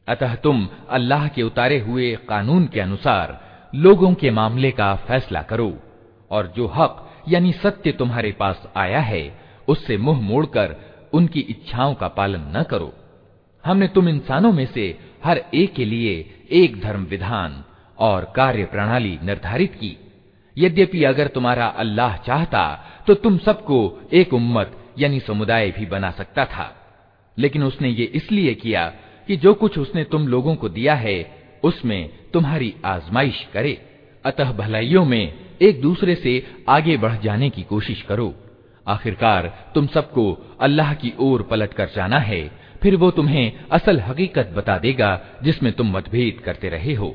[0.07, 3.39] अतः तुम अल्लाह के उतारे हुए कानून के अनुसार
[3.75, 5.77] लोगों के मामले का फैसला करो,
[6.31, 10.75] और जो हक, यानी सत्य तुम्हारे पास आया है, उससे मुँह मोड़कर
[11.13, 12.93] उनकी इच्छाओं का पालन न करो।
[13.65, 16.13] हमने तुम इंसानों में से हर एक के लिए
[16.51, 17.63] एक धर्म विधान
[17.99, 19.97] और कार्य प्रणाली निर्धारित की।
[20.57, 22.63] यद्यपि अगर तुम्हारा अल्लाह चाहता
[23.07, 23.77] तो तुम सबको
[24.13, 26.75] एक उम्मत, यानी समुदाय भी बना सकता था।
[27.37, 28.85] लेकिन उसने ये इसलिए किया
[29.27, 33.73] कि जो कुछ उसने तुम लोगों को दिया है, उसमें तुम्हारी आजमाइश करे।
[34.25, 36.33] अतः भलाइयों में एक दूसरे से
[36.69, 38.33] आगे बढ़ जाने की कोशिश करो।
[38.87, 44.52] आखिरकार तुम सबको अल्लाह की ओर पलट कर जाना है फिर वो तुम्हें असल हकीकत
[44.54, 47.14] बता देगा जिसमें तुम मतभेद करते रहे हो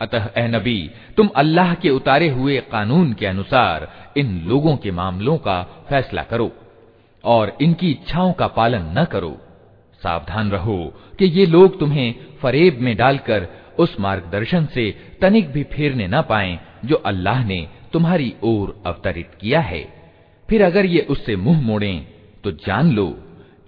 [0.00, 0.80] अतः ए नबी
[1.16, 6.50] तुम अल्लाह के उतारे हुए कानून के अनुसार इन लोगों के मामलों का फैसला करो
[7.24, 9.36] और इनकी इच्छाओं का पालन न करो
[10.02, 10.78] सावधान रहो
[11.18, 13.48] कि ये लोग तुम्हें फरेब में डालकर
[13.78, 14.84] उस मार्गदर्शन से
[15.22, 17.60] तनिक भी फेरने न पाएं जो अल्लाह ने
[17.92, 19.82] तुम्हारी ओर अवतरित किया है
[20.53, 22.05] फिर अगर ये उससे मुँह मोड़ें
[22.43, 23.05] तो जान लो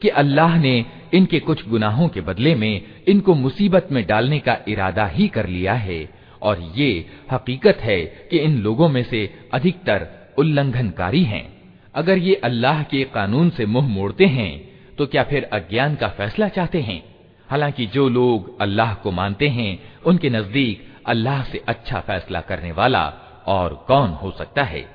[0.01, 0.73] कि अल्लाह ने
[1.13, 5.73] इनके कुछ गुनाहों के बदले में इनको मुसीबत में डालने का इरादा ही कर लिया
[5.73, 5.97] है।
[6.41, 6.89] और ये
[7.31, 7.99] हकीकत है
[8.31, 9.23] कि इन लोगों में से
[9.53, 10.07] अधिकतर
[10.37, 11.43] उल्लंघनकारी हैं।
[11.95, 14.51] अगर ये अल्लाह के कानून से मुँह मोड़ते हैं
[14.97, 17.03] तो क्या फिर अज्ञान का फैसला चाहते हैं?
[17.49, 23.07] हालाँकि जो लोग अल्लाह को मानते हैं, उनके नज़दीक अल्लाह से अच्छा फैसला करने वाला
[23.47, 24.94] और कौन हो सकता है?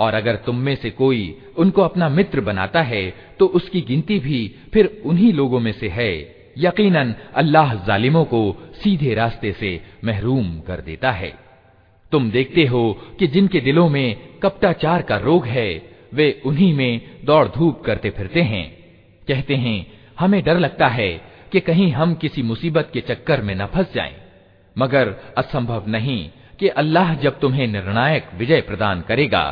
[0.00, 1.22] और अगर तुम में से कोई
[1.58, 3.02] उनको अपना मित्र बनाता है
[3.38, 4.40] तो उसकी गिनती भी
[4.72, 6.12] फिर उन्हीं लोगों में से है।
[6.58, 8.40] यकीनन, अल्लाह जालिमों को
[8.74, 11.32] सीधे रास्ते से महरूम कर देता है।
[12.12, 12.82] तुम देखते हो
[13.18, 15.70] कि जिनके दिलों में कपटाचार का रोग है,
[16.14, 18.66] वे उन्हीं में दौड़ धूप करते फिरते हैं।
[19.28, 19.86] कहते हैं,
[20.18, 21.10] हमें डर लगता है
[21.52, 24.14] कि कहीं हम किसी मुसीबत के चक्कर में न फंस जाएँ।
[24.76, 26.20] मगर असंभव नहीं
[26.58, 29.44] कि अल्लाह जब तुम्हें निर्णायक विजय प्रदान करेगा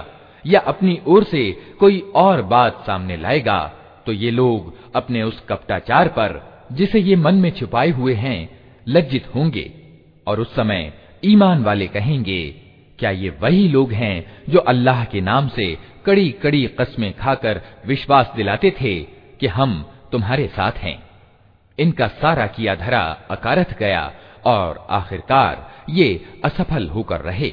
[0.48, 3.60] या अपनी ओर से कोई और बात सामने लाएगा
[4.06, 6.40] तो ये लोग अपने उस कपटाचार पर,
[6.72, 8.48] जिसे ये मन में छुपाए हुए हैं,
[8.88, 9.70] लज्जित होंगे।
[10.26, 10.92] और उस समय
[11.24, 12.48] ईमान वाले कहेंगे,
[12.98, 15.76] क्या ये वही लोग हैं जो अल्लाह के नाम से
[16.06, 18.98] कड़ी कड़ी कस्में खाकर विश्वास दिलाते थे
[19.40, 20.98] कि हम तुम्हारे साथ हैं?
[21.78, 24.12] इनका सारा किया धरा अकारथ गया
[24.46, 26.08] और आखिरकार ये
[26.44, 27.52] असफल होकर रहे।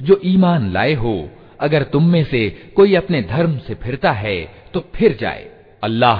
[0.00, 1.14] जो ईमान लाए हो
[1.60, 4.36] अगर तुम में से कोई अपने धर्म से फिरता है
[4.74, 5.44] तो फिर जाए
[5.84, 6.18] अल्लाह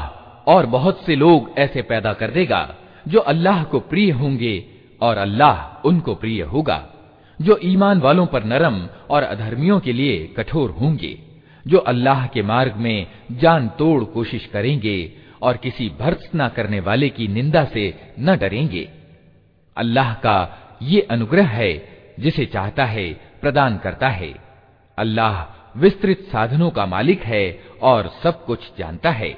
[0.52, 2.62] और बहुत से लोग ऐसे पैदा कर देगा
[3.08, 4.54] जो अल्लाह को प्रिय होंगे
[5.02, 6.78] और अल्लाह उनको प्रिय होगा
[7.41, 11.19] जो ईमान वालों पर नरम और अधर्मियों के लिए कठोर होंगे,
[11.67, 17.27] जो अल्लाह के मार्ग में जान तोड़ कोशिश करेंगे और किसी भर्त्सना करने वाले की
[17.27, 18.89] निंदा से न डरेंगे।
[19.77, 20.37] अल्लाह का
[20.81, 24.33] ये अनुग्रह है, जिसे चाहता है, प्रदान करता है।
[24.97, 25.45] अल्लाह
[25.79, 29.37] विस्तृत साधनों का मालिक है और सब कुछ जानता है।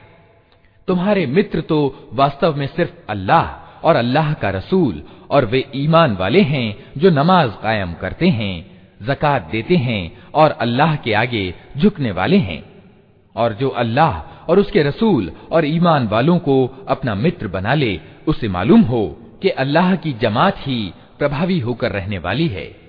[0.88, 6.42] तुम्हारे मित्र तो वास्तव में सिर्फ़ अल्लाह और अल्लाह का रसूल, और वे ईमान वाले
[6.42, 8.66] हैं जो नमाज़ कायम करते हैं,
[9.06, 12.64] जक़ात देते हैं, और अल्लाह के आगे झुकने वाले हैं।
[13.36, 18.48] और जो अल्लाह और उसके रसूल और ईमान वालों को अपना मित्र बना ले, उसे
[18.48, 19.06] मालूम हो
[19.42, 22.89] कि अल्लाह की जमात ही प्रभावी होकर रहने वाली है।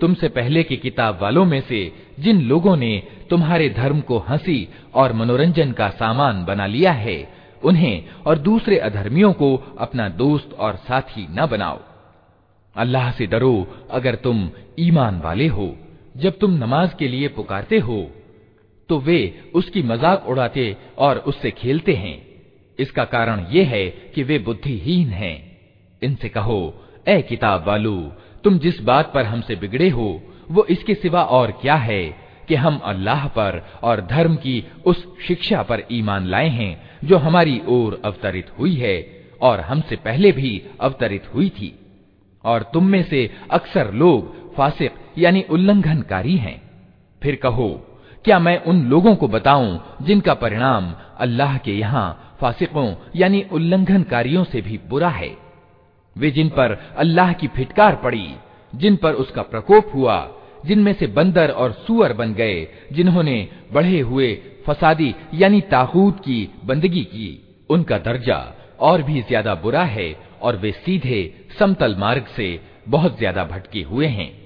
[0.00, 1.80] तुमसे पहले की किताब वालों में से
[2.20, 7.18] जिन लोगों ने तुम्हारे धर्म को हँसी और मनोरंजन का सामान बना लिया है,
[7.62, 11.80] उन्हें और दूसरे अधर्मियों को अपना दोस्त और साथी न बनाओ।
[12.76, 15.74] अल्लाह से डरो अगर तुम ईमान वाले हो,
[16.16, 18.06] जब तुम नमाज़ के लिए पुकारते हो
[18.90, 19.18] तो वे
[19.54, 22.16] उसकी मज़ाक उड़ाते और उससे खेलते हैं।
[22.78, 25.36] इसका कारण यह है कि वे बुद्धिहीन हैं।
[26.02, 26.74] इनसे कहो,
[27.08, 27.96] ए किताब वालू
[28.46, 32.02] तुम जिस बात पर हमसे बिगड़े हो, वो इसके सिवा और क्या है
[32.48, 37.60] कि हम अल्लाह पर और धर्म की उस शिक्षा पर ईमान लाए हैं, जो हमारी
[37.68, 41.72] ओर अवतरित हुई है और हमसे पहले भी अवतरित हुई थी।
[42.44, 46.60] और तुम में से अक्सर लोग फासिक यानी उल्लंघनकारी हैं।
[47.22, 47.68] फिर कहो,
[48.24, 54.60] क्या मैं उन लोगों को बताऊँ जिनका परिणाम अल्लाह के यहाँ फासिकों यानी उल्लंघनकारियों से
[54.60, 55.45] भी बुरा है?
[56.16, 58.28] वे जिन पर अल्लाह की फिटकार पड़ी,
[58.72, 60.28] जिन पर उसका प्रकोप हुआ,
[60.66, 64.34] जिनमें से बंदर और सुअर बन गए, जिन्होंने बढ़े हुए
[64.66, 68.38] फसादी यानी ताकूत की बंदगी की, उनका दर्जा
[68.80, 72.58] और भी ज़्यादा बुरा है और वे सीधे समतल मार्ग से
[72.88, 74.45] बहुत ज़्यादा भटके हुए हैं।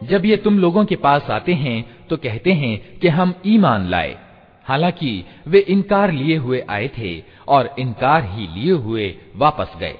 [0.00, 1.78] जब ये तुम लोगों के पास आते हैं
[2.10, 4.16] तो कहते हैं कि हम ईमान लाए
[4.66, 5.12] हालांकि
[5.48, 7.12] वे इनकार लिए हुए आए थे
[7.48, 9.96] और इनकार ही लिए हुए वापस गए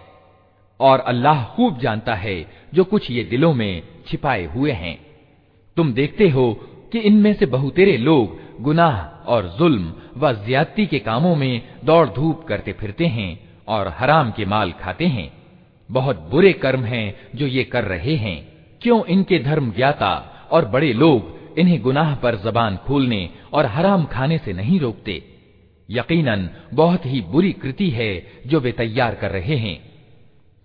[0.81, 2.37] और अल्लाह खूब जानता है
[2.75, 4.97] जो कुछ ये दिलों में छिपाए हुए हैं
[5.78, 6.54] तुम देखते हो
[6.92, 12.44] कि इनमें से बहुतेरे लोग गुनाह और जुल्म व ज्यादती के कामों में दौड़ धूप
[12.44, 15.34] करते फिरते हैं और हराम के माल खाते हैं।
[15.92, 20.94] बहुत बुरे कर्म हैं जो ये कर रहे हैं। क्यों इनके धर्म ज्ञाता और बड़े
[20.94, 25.24] लोग इन्हें गुनाह पर जबान खोलने और हराम खाने से नहीं रोकते?
[25.90, 29.92] यकीनन, बहुत ही बुरी कृति है जो वे तैयार कर रहे हैं।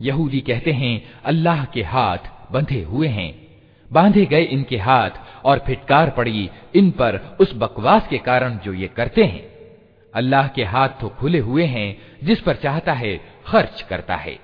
[0.01, 3.48] यहूदी कहते हैं, अल्लाह के हाथ बंधे हुए हैं।
[3.91, 8.89] बांधे गए इनके हाथ और फिटकार पड़ी इन पर उस बकवास के कारण जो ये
[8.89, 9.47] करते हैं।
[10.15, 13.17] अल्लाह के हाथ तो खुले हुए हैं, जिस पर चाहता है,
[13.47, 14.39] खर्च करता है।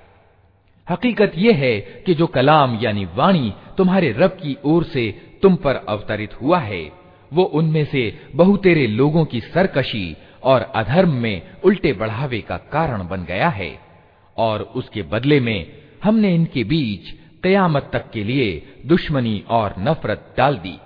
[0.87, 5.09] हकीकत यह है कि जो कलाम यानी वाणी तुम्हारे रब की ओर से
[5.41, 6.91] तुम पर अवतरित हुआ है,
[7.31, 8.03] वो उनमें से
[8.35, 13.71] बहुतेरे लोगों की सरकशी और अधर्म में उल्टे बढ़ावे का कारण बन गया है,
[14.37, 15.65] और उसके बदले में
[16.03, 17.13] हमने इनके बीच
[17.45, 20.77] कयामत तक के लिए दुश्मनी और नफरत डाल दी।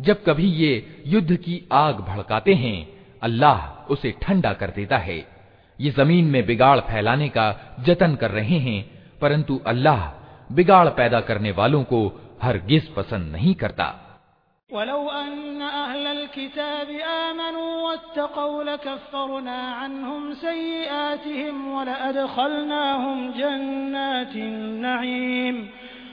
[0.00, 2.88] जब कभी ये युद्ध की आग भड़काते हैं,
[3.22, 5.28] अल्लाह उसे ठंडा कर देता है।
[5.80, 10.08] ये ज़मीन में बिगाड़ फैलाने का जतन कर रहे हैं, परंतु अल्लाह
[10.54, 14.02] बिगाड़ पैदा करने वालों को हरगिज पसंद नहीं करता।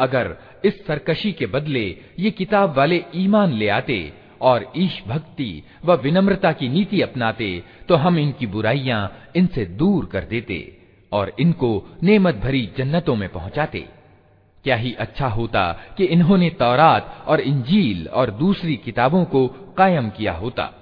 [0.00, 1.84] अगर इस सरकशी के बदले
[2.18, 7.96] ये किताब वाले ईमान ले आते और ईश भक्ति व विनम्रता की नीति अपनाते तो
[7.96, 10.76] हम इनकी बुराइयाँ इनसे दूर कर देते
[11.12, 11.70] और इनको
[12.02, 13.88] नेमत भरी जन्नतों में पहुंचाते
[14.64, 19.46] क्या ही अच्छा होता कि इन्होंने तौरात और इंजील और दूसरी किताबों को
[19.76, 20.72] कायम किया होता,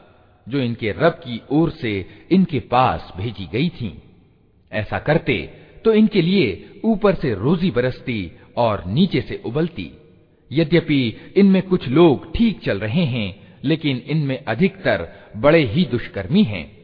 [0.48, 1.92] जो इनके रब की ओर से
[2.30, 3.92] इनके पास भेजी गई थीं।
[4.72, 5.38] ऐसा करते
[5.84, 9.91] तो इनके लिए ऊपर से रोजी बरसती और नीचे से उबलती
[10.51, 13.27] यद्यपि इनमें कुछ लोग ठीक चल रहे हैं
[13.63, 15.07] लेकिन इनमें अधिकतर
[15.37, 16.83] बड़े ही दुष्कर्मी हैं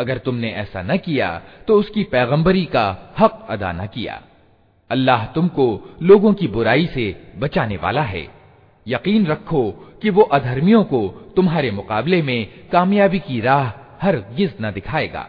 [0.00, 1.30] अगर तुमने ऐसा न किया
[1.68, 2.86] तो उसकी पैगंबरी का
[3.18, 4.20] हक अदा न किया।
[4.90, 5.66] अल्लाह तुमको
[6.02, 7.06] लोगों की बुराई से
[7.38, 8.26] बचाने वाला है।
[8.86, 9.70] यकीन रखो
[10.02, 13.72] कि वो अधर्मियों को तुम्हारे मुकाबले में कामयाबी की राह
[14.02, 15.28] हर गिज न दिखाएगा।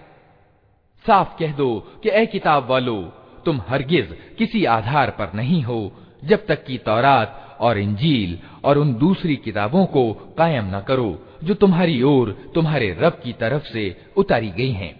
[1.05, 1.69] साफ़ कह दो
[2.03, 3.01] कि ए किताब वालो,
[3.45, 5.91] तुम हरगिज किसी आधार पर नहीं हो,
[6.23, 11.09] जब तक कि तौरात और इंजील और उन दूसरी किताबों को कायम न करो
[11.43, 14.99] जो तुम्हारी ओर, तुम्हारे रब की तरफ़ से उतारी गई हैं।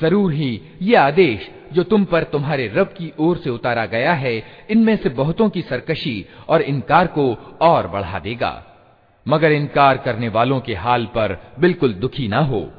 [0.00, 4.42] ज़रूर ही ये आदेश जो तुम पर तुम्हारे रब की ओर से उतारा गया है,
[4.70, 8.62] इनमें से बहुतों की सरकशी और इनकार को और बढ़ा देगा।
[9.26, 12.70] मगर इनकार करने वालों के हाल पर बिल्कुल दुखी ना हो।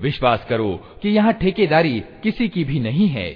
[0.00, 3.28] विश्वास करो कि यहाँ ठेकेदारी किसी की भी नहीं है।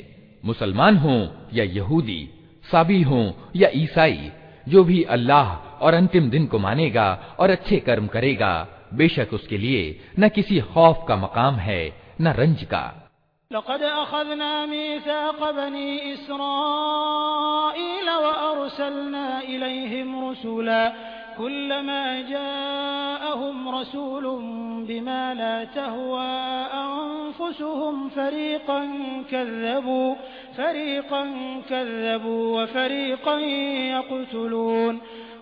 [0.45, 2.28] मुसलमान हो या यहूदी,
[2.64, 4.30] साबी हो या ईसाई,
[4.68, 9.84] जो भी अल्लाह और अंतिम दिन को मानेगा और अच्छे कर्म करेगा बेशक उसके लिए
[10.20, 11.82] न किसी खौफ का मकाम है
[12.22, 12.84] न रंज का
[13.52, 19.26] लक़द अख़ज़ना मीसाक़ बनी इस्राईल व अरसलना
[19.56, 20.80] इलैहिम रसूला
[21.38, 24.44] कुल्लमा जाअहुम रसूलुम
[24.88, 26.26] बिमा ला तहवा
[26.80, 28.91] अनफुसुहुम फरीक़न
[29.32, 30.00] कज़्ज़बू
[30.58, 31.32] फरीक़न
[31.72, 33.39] कज़्ज़बू व फरीक़न
[33.94, 35.02] यक़्तुलून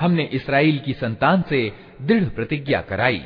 [0.00, 1.60] हमने इसराइल की संतान से
[2.08, 3.22] दृढ़ प्रतिज्ञा कराई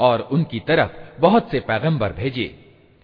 [0.00, 2.53] और उनकी तरफ बहुत से पैगंबर भेजे।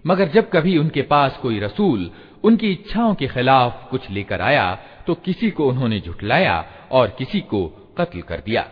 [0.05, 2.09] मगर जब कभी उनके पास कोई रसूल
[2.43, 7.66] उनकी इच्छाओं के खिलाफ कुछ लेकर आया तो किसी को उन्होंने झुठलाया और किसी को
[7.97, 8.66] कत्ल कर दिया।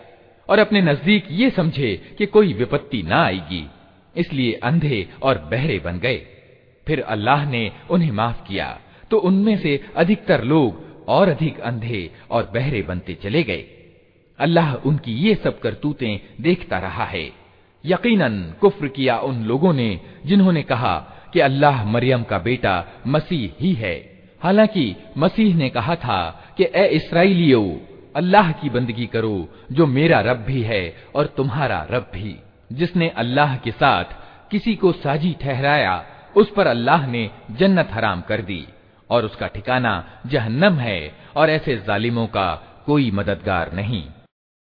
[0.49, 3.65] और अपने नज़दीक ये समझे कि कोई विपत्ति ना आएगी,
[4.15, 6.17] इसलिए अंधे और बहरे बन गए।
[6.87, 8.77] फिर अल्लाह ने उन्हें माफ़ किया
[9.11, 13.65] तो उनमें से अधिकतर लोग और अधिक अंधे और बहरे बनते चले गए।
[14.39, 17.29] अल्लाह उनकी ये सब करतूतें देखता रहा है।
[17.85, 23.73] यकीनन कुफ्र किया उन लोगों ने जिन्होंने कहा कि अल्लाह मरियम का बेटा मसीह ही
[23.73, 27.81] है। हालाँकि मसीह ने कहा था कि, ए इसराइलियो,
[28.15, 32.39] अल्लाह की बंदगी करो, जो मेरा रब भी है और तुम्हारा रब भी।
[32.71, 34.03] जिसने अल्लाह के साथ
[34.51, 36.05] किसी को साजी ठहराया,
[36.37, 38.67] उस पर अल्लाह ने जन्नत हराम कर दी
[39.09, 44.03] और उसका ठिकाना जहन्नम है और ऐसे जालिमों का कोई मददगार नहीं।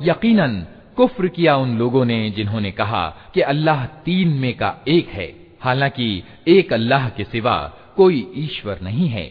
[0.00, 0.52] यकीनन
[0.96, 3.04] कुफ्र किया उन लोगों ने जिन्होंने कहा
[3.34, 5.28] कि अल्लाह तीन में का एक है
[5.65, 6.07] हालाँकि
[6.47, 7.57] एक अल्लाह के सिवा
[7.95, 9.27] कोई ईश्वर नहीं है।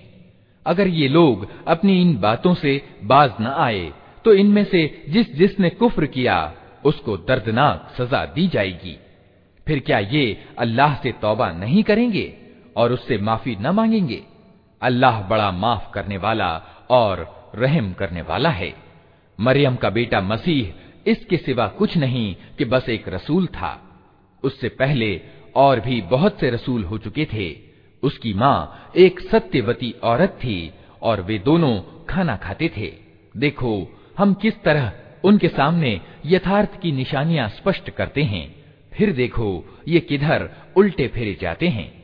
[0.66, 3.92] अगर ये लोग अपनी इन बातों से बाज न आए
[4.24, 6.52] तो इनमें से जिस जिसने कुफ्र किया,
[6.84, 8.96] उसको दर्दनाक सजा दी जाएगी।
[9.66, 10.24] फिर क्या ये
[10.58, 12.32] अल्लाह से तौबा नहीं करेंगे
[12.76, 14.22] और उससे माफ़ी न मांगेंगे?
[14.82, 16.50] अल्लाह बड़ा माफ़ करने वाला
[16.90, 17.26] और
[17.56, 18.72] रहम करने वाला है।
[19.38, 23.72] मरियम का बेटा मसीह इसके सिवा कुछ नहीं कि बस एक रसूल था।
[24.42, 25.10] उससे पहले
[25.56, 27.56] और भी बहुत से रसूल हो चुके थे।
[28.02, 32.92] उसकी माँ एक सत्यवती औरत थी और वे दोनों खाना खाते थे।
[33.36, 33.88] देखो,
[34.18, 34.92] हम किस तरह
[35.24, 41.68] उनके सामने यथार्थ की निशानियाँ स्पष्ट करते हैं। फिर देखो, ये किधर उल्टे फिरे जाते
[41.68, 42.03] हैं।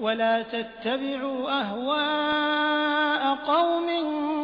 [0.00, 3.86] वला तत्तबिउ अहवाअ कौम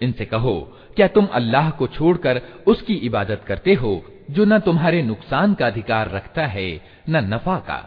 [0.00, 0.54] इनसे कहो
[0.96, 3.92] क्या तुम अल्लाह को छोड़कर उसकी इबादत करते हो
[4.30, 6.68] जो न तुम्हारे नुकसान का अधिकार रखता है
[7.08, 7.78] न नफा का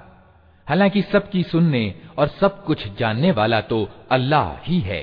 [0.68, 5.02] हालाँकि सबकी सुनने और सब कुछ जानने वाला तो अल्लाह ही है।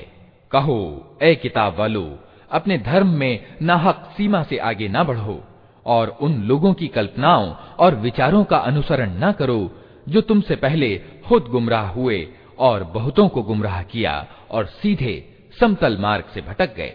[0.50, 0.78] कहो,
[1.22, 2.18] ए किताब वालो,
[2.50, 5.44] अपने धर्म में नाहक सीमा से आगे ना बढ़ो
[5.86, 9.70] और उन लोगों की कल्पनाओं और विचारों का अनुसरण न करो
[10.08, 15.14] जो तुमसे पहले खुद गुमराह हुए और बहुतों को गुमराह किया और सीधे
[15.60, 16.94] समतल मार्ग से भटक गए।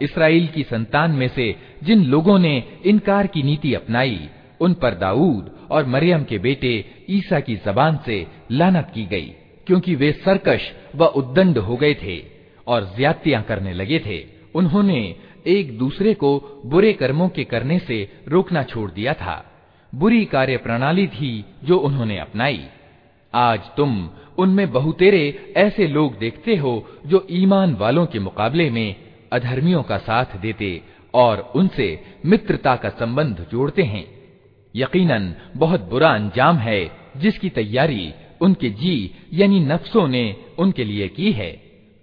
[0.00, 1.46] इसराइल की संतान में से
[1.84, 2.52] जिन लोगों ने
[2.84, 4.18] इनकार की नीति अपनाई
[4.60, 6.72] उन पर दाऊद और मरियम के बेटे
[7.10, 8.16] ईसा की जबान से
[8.50, 9.28] लानत की गई
[9.66, 12.16] क्योंकि वे सरकश व उद्दंड हो गए थे
[12.66, 14.18] और ज्यादतियां करने लगे थे
[14.54, 15.00] उन्होंने
[15.47, 19.51] एक दूसरे को बुरे कर्मों के करने से रोकना छोड़ दिया था।
[19.95, 22.65] बुरी कार्य प्रणाली थी जो उन्होंने अपनाई।
[23.33, 28.95] आज तुम उनमें बहुतेरे ऐसे लोग देखते हो जो ईमान वालों के मुकाबले में
[29.33, 30.81] अधर्मियों का साथ देते
[31.13, 34.05] और उनसे मित्रता का संबंध जोड़ते हैं।
[34.75, 41.31] यकीनन, बहुत बुरा अंजाम है जिसकी तैयारी उनके जी यानी नफ्सों ने उनके लिए की
[41.31, 41.51] है।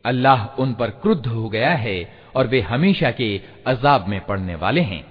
[0.05, 4.81] अल्लाह उन पर क्रुद्ध हो गया है और वे हमेशा के अजाब में पड़ने वाले
[4.83, 5.05] हैं।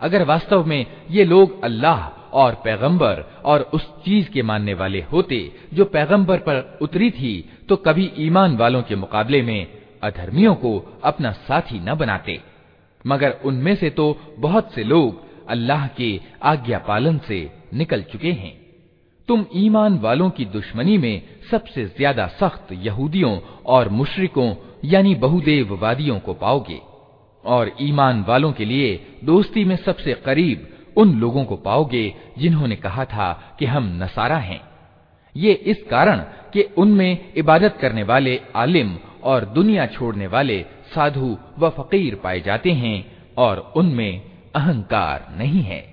[0.00, 1.98] अगर वास्तव में ये लोग अल्लाह
[2.34, 7.34] और पैगंबर और उस चीज़ के मानने वाले होते, जो पैगंबर पर उतरी थी
[7.68, 9.66] तो कभी ईमान वालों के मुकाबले में
[10.02, 12.40] अधर्मियों को अपना साथी न बनाते।
[13.04, 17.38] मगर उनमें से तो बहुत से लोग अल्लाह के आज्ञा पालन से
[17.74, 18.52] निकल चुके हैं।
[19.28, 24.52] तुम ईमान वालों की दुश्मनी में सबसे ज़्यादा सख्त यहूदियों और मुशरिकों
[24.84, 26.80] यानी बहुदेववादियों को पाओगे,
[27.44, 33.04] और ईमान वालों के लिए दोस्ती में सबसे करीब उन लोगों को पाओगे जिन्होंने कहा
[33.04, 34.60] था कि हम नसारा हैं।
[35.36, 36.18] ये इस कारण
[36.52, 40.64] कि उनमें इबादत करने वाले आलिम और दुनिया छोड़ने वाले
[40.94, 42.96] साधु व फकीर पाए जाते हैं
[43.38, 44.22] और उनमें
[44.54, 45.92] अहंकार नहीं है।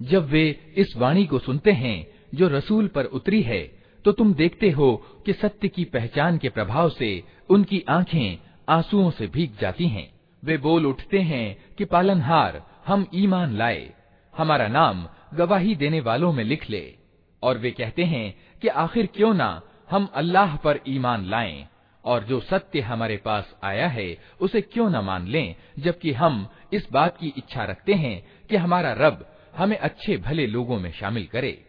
[0.00, 0.44] जब वे
[0.82, 1.98] इस वाणी को सुनते हैं
[2.34, 3.62] जो रसूल पर उतरी है
[4.07, 8.37] तो तुम देखते हो कि सत्य की पहचान के प्रभाव से उनकी आँखें
[8.69, 13.93] आंसुओं से भीग जाती हैं। वे बोल उठते हैं कि पालनहार, हम ईमान लाए।
[14.37, 16.95] हमारा नाम गवाही देने वालों में लिख ले।
[17.43, 21.67] और वे कहते हैं कि आखिर क्यों ना हम अल्लाह पर ईमान लाएँ,
[22.05, 26.87] और जो सत्य हमारे पास आया है, उसे क्यों न मान लें, जबकि हम इस
[26.91, 31.63] बात की इच्छा रखते हैं कि हमारा रब हमें अच्छे भले लोगों में शामिल करे।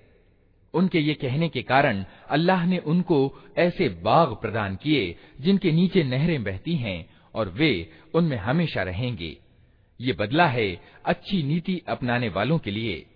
[0.79, 3.19] उनके ये कहने के कारण अल्लाह ने उनको
[3.59, 7.71] ऐसे बाग प्रदान किए, जिनके नीचे नहरें बहती हैं, और वे
[8.15, 9.37] उनमें हमेशा रहेंगे।
[10.01, 10.69] ये बदला है
[11.05, 13.07] अच्छी नीति अपनाने वालों के लिए।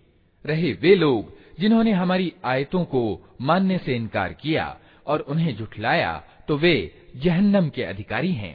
[0.44, 3.02] रहे वे लोग जिन्होंने हमारी आयतों को
[3.40, 6.12] मानने से इनकार किया और उन्हें जुठलाया
[6.48, 6.74] तो वे
[7.16, 8.54] जहन्नम के अधिकारी हैं।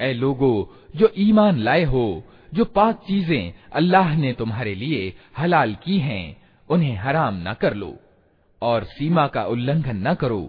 [0.00, 0.54] ऐ लोगो
[0.96, 2.06] जो ईमान लाए हो
[2.54, 5.02] जो पाक चीजें अल्लाह ने तुम्हारे लिए
[5.38, 6.24] हलाल की हैं
[6.68, 7.92] उन्हें हराम न कर लो
[8.62, 10.42] और सीमा का उल्लंघन न करो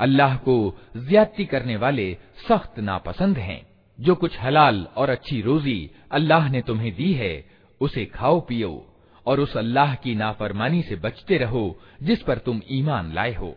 [0.00, 2.16] अल्लाह को ज्यादती करने वाले
[2.48, 3.66] सख्त नापसंद हैं।
[3.98, 7.44] जो कुछ हलाल और अच्छी रोजी अल्लाह ने तुम्हें दी है,
[7.80, 8.86] उसे खाओ पियो
[9.26, 13.56] और उस अल्लाह की नाफरमानी से बचते रहो, जिस पर तुम ईमान लाए हो।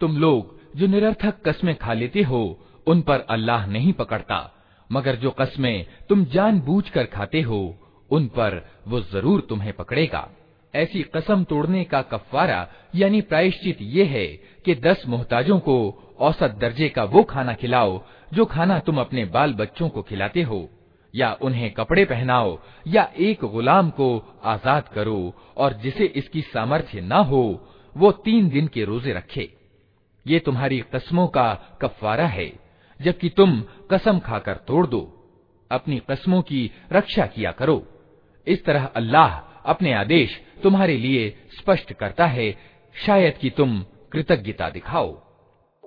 [0.00, 4.52] तुम लोग जो निरर्थक कस्में खा लेते हो, उन पर अल्लाह नहीं पकड़ता।
[4.92, 7.78] मगर जो कस्में तुम जानबूझकर खाते हो,
[8.10, 10.28] उन पर वो ज़रूर तुम्हें पकड़ेगा।
[10.74, 14.26] ऐसी कसम तोड़ने का कफवारा, यानी प्रायश्चित ये है
[14.64, 18.04] कि दस मोहताजों को औसत दर्जे का वो खाना खिलाओ,
[18.34, 20.68] जो खाना तुम अपने बाल बच्चों को खिलाते हो।
[21.14, 27.12] या उन्हें कपड़े पहनाओ, या एक गुलाम को आज़ाद करो, और जिसे इसकी सामर्थ्य न
[27.12, 27.66] हो,
[27.96, 29.55] वो तीन दिन के रोज़े रखे।
[30.26, 32.52] ये तुम्हारी कस्मों का कफवारा है,
[33.02, 35.12] जबकि तुम कसम खाकर तोड़ दो।
[35.70, 37.86] अपनी कस्मों की रक्षा किया करो।
[38.46, 39.38] इस तरह अल्लाह
[39.70, 42.58] अपने आदेश तुम्हारे लिए स्पष्ट करता है,
[43.06, 45.22] शायद कि तुम कृतज्ञता दिखाओ।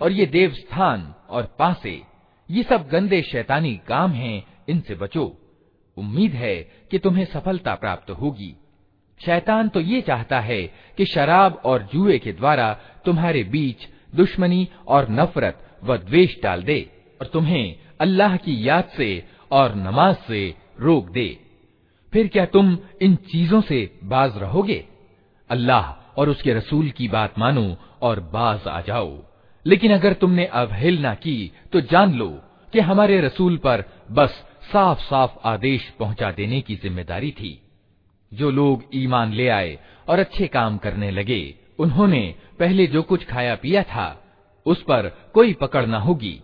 [0.00, 2.00] और ये देवस्थान और पासे,
[2.48, 5.24] ये सब गंदे शैतानी काम हैं, इनसे बचो।
[5.96, 6.56] उम्मीद है
[6.90, 8.54] कि तुम्हें सफलता प्राप्त होगी।
[9.20, 10.62] शैतान तो ये चाहता है
[10.96, 12.72] कि शराब और जुए के द्वारा
[13.04, 16.80] तुम्हारे बीच दुश्मनी और नफरत व द्वेष डाल दे
[17.20, 21.28] और तुम्हें अल्लाह की याद से और नमाज़ से रोक दे।
[22.12, 24.84] फिर क्या तुम इन चीज़ों से बाज रहोगे?
[25.50, 25.90] अल्लाह
[26.20, 29.33] और उसके रसूल की बात मानो और बाज आ जाओ।
[29.66, 32.42] लेकिन अगर तुमने अवहेलना की तो जान लो
[32.72, 37.60] कि हमारे रसूल पर बस साफ़ साफ़ आदेश पहुँचा देने की ज़िम्मेदारी थी।
[38.34, 39.78] जो लोग ईमान ले आए
[40.08, 44.24] और अच्छे काम करने लगे, उन्होंने पहले जो कुछ खाया पिया था,
[44.66, 46.40] उस पर कोई पकड़ न होगी।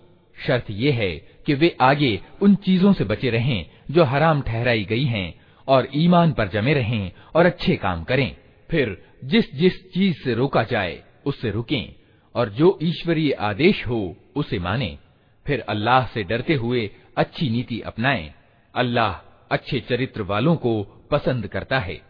[0.46, 1.10] शर्त यह है
[1.46, 6.32] कि वे आगे उन चीज़ों से बचे रहें, जो हराम ठहराई गई हैं, और ईमान
[6.32, 8.36] पर जमे रहें और अच्छे काम करें।
[8.70, 11.99] फिर जिस जिस चीज़ से रोका जाए, उससे रुकें।
[12.34, 14.98] और जो ईश्वरीय आदेश हो, उसे माने।
[15.46, 18.34] फिर अल्लाह से डरते हुए अच्छी नीति अपनाएँ।
[18.74, 19.12] अल्लाह
[19.50, 22.09] अच्छे चरित्र वालों को पसंद करता है।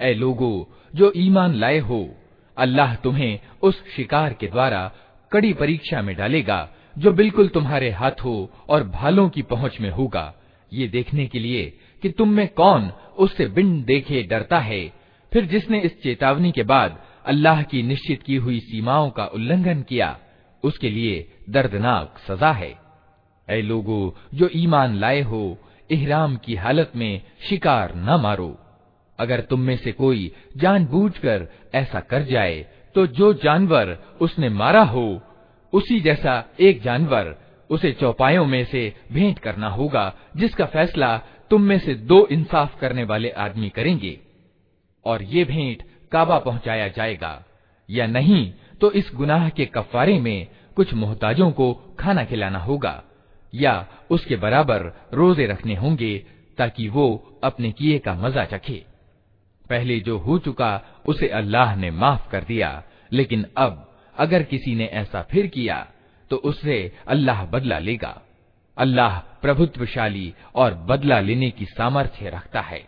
[0.00, 0.52] ऐ लोगो
[0.94, 2.00] जो ईमान लाए हो
[2.56, 4.80] अल्लाह तुम्हें उस शिकार के द्वारा
[5.32, 6.58] कड़ी परीक्षा में डालेगा
[6.98, 8.36] जो बिल्कुल तुम्हारे हाथों
[8.68, 10.32] और भालों की पहुंच में होगा
[10.72, 11.64] ये देखने के लिए
[12.02, 14.82] कि तुम में कौन उससे बिन देखे डरता है
[15.32, 20.16] फिर जिसने इस चेतावनी के बाद अल्लाह की निश्चित की हुई सीमाओं का उल्लंघन किया
[20.64, 22.73] उसके लिए दर्दनाक सजा है।
[23.49, 25.57] ऐ लोगो, जो ईमान लाए हो
[25.91, 28.57] इहराम की हालत में शिकार न मारो।
[29.19, 32.65] अगर तुम में से कोई जानबूझकर ऐसा कर जाए
[32.95, 35.21] तो जो जानवर उसने मारा हो,
[35.73, 37.35] उसी जैसा एक जानवर
[37.69, 41.17] उसे चौपायों में से भेंट करना होगा, जिसका फैसला
[41.49, 44.19] तुम में से दो इंसाफ करने वाले आदमी करेंगे।
[45.05, 47.43] और ये भेंट काबा पहुँचाया जाएगा।
[47.89, 48.51] या नहीं
[48.81, 50.47] तो इस गुनाह के कफारे में
[50.77, 53.03] कुछ मोहताजों को खाना खिलाना होगा,
[53.55, 54.81] या उसके बराबर
[55.13, 56.17] रोज़े रखने होंगे
[56.57, 57.05] ताकि वो
[57.43, 58.85] अपने किए का मज़ा चखे।
[59.69, 64.85] पहले जो हो चुका, उसे अल्लाह ने माफ़ कर दिया। लेकिन अब, अगर किसी ने
[64.85, 65.85] ऐसा फिर किया
[66.31, 66.77] तो उससे
[67.07, 68.21] अल्लाह बदला लेगा।
[68.77, 72.87] अल्लाह प्रभुत्वशाली और बदला लेने की सामर्थ्य रखता है।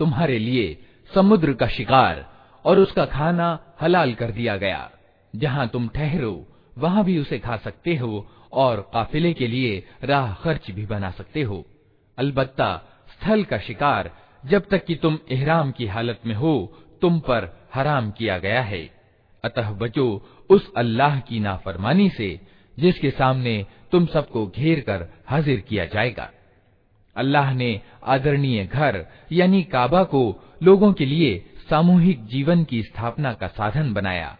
[0.00, 0.66] तुम्हारे लिए
[1.14, 2.24] समुद्र का शिकार
[2.64, 3.48] और उसका खाना
[3.82, 4.90] हलाल कर दिया गया।
[5.36, 6.32] जहाँ तुम ठहरो,
[6.78, 11.42] वहाँ भी उसे खा सकते हो और काफिले के लिए राह खर्च भी बना सकते
[11.42, 11.66] हो।
[12.18, 12.70] अलबत्ता
[13.12, 14.10] स्थल का शिकार
[14.46, 16.54] जब तक कि तुम एहराम की हालत में हो,
[17.02, 18.90] तुम पर हराम किया गया है।
[19.44, 20.06] अतः बचो
[20.50, 22.40] उस अल्लाह की नाफरमानी से,
[22.78, 26.30] जिसके सामने तुम सबको घेर कर हाजिर किया जाएगा।
[27.16, 30.22] अल्लाह ने आदरणीय घर, यानी काबा को
[30.62, 31.38] लोगों के लिए
[31.70, 34.36] सामूहिक जीवन की स्थापना का साधन बनाया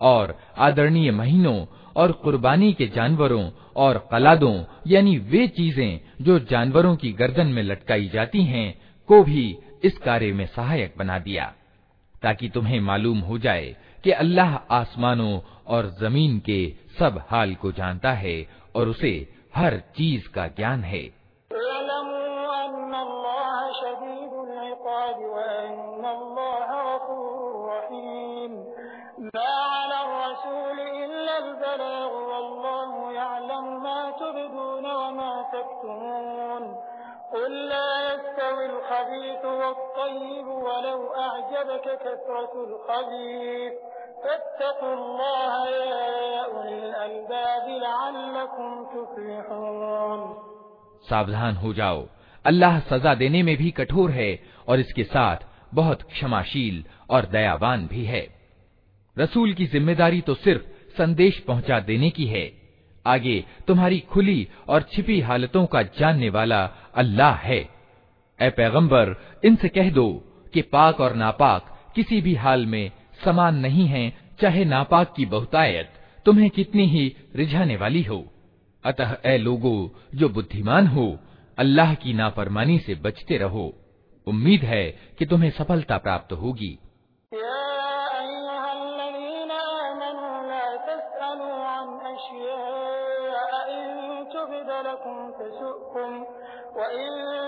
[0.00, 1.64] और आदरणीय महीनों
[1.96, 8.08] और कुर्बानी के जानवरों और कलादों, यानी वे चीज़ें जो जानवरों की गर्दन में लटकाई
[8.08, 8.74] जाती हैं,
[9.08, 11.52] को भी इस कार्य में सहायक बना दिया,
[12.22, 13.74] ताकि तुम्हें मालूम हो जाए
[14.04, 16.60] कि अल्लाह आसमानों और ज़मीन के
[16.98, 18.36] सब हाल को जानता है
[18.74, 19.12] और उसे
[19.56, 21.02] हर चीज़ का ज्ञान है।
[51.08, 52.06] सावधान हो जाओ।
[52.44, 55.36] अल्लाह सजा देने में भी कठोर है और इसके साथ
[55.74, 58.26] बहुत क्षमाशील और दयावान भी है।
[59.18, 62.52] रसूल की ज़िम्मेदारी तो सिर्फ़ संदेश पहुँचा देने की है।
[63.06, 66.64] आगे, तुम्हारी खुली और छिपी हालतों का जानने वाला
[66.94, 67.68] अल्लाह है।
[68.40, 69.14] ए पैगंबर,
[69.44, 72.90] इनसे कह दो कि पाक और नापाक किसी भी हाल में
[73.24, 75.92] समान नहीं है, चाहे नापाक की बहुतायत
[76.24, 78.32] तुम्हें कितनी ही रिझाने वाली हो।
[78.84, 81.18] अतः ए लोगो, जो बुद्धिमान हो,
[81.58, 83.74] अल्लाह की नाफरमानी से बचते रहो।
[84.26, 84.84] उम्मीद है
[85.18, 86.78] कि तुम्हें सफलता प्राप्त होगी।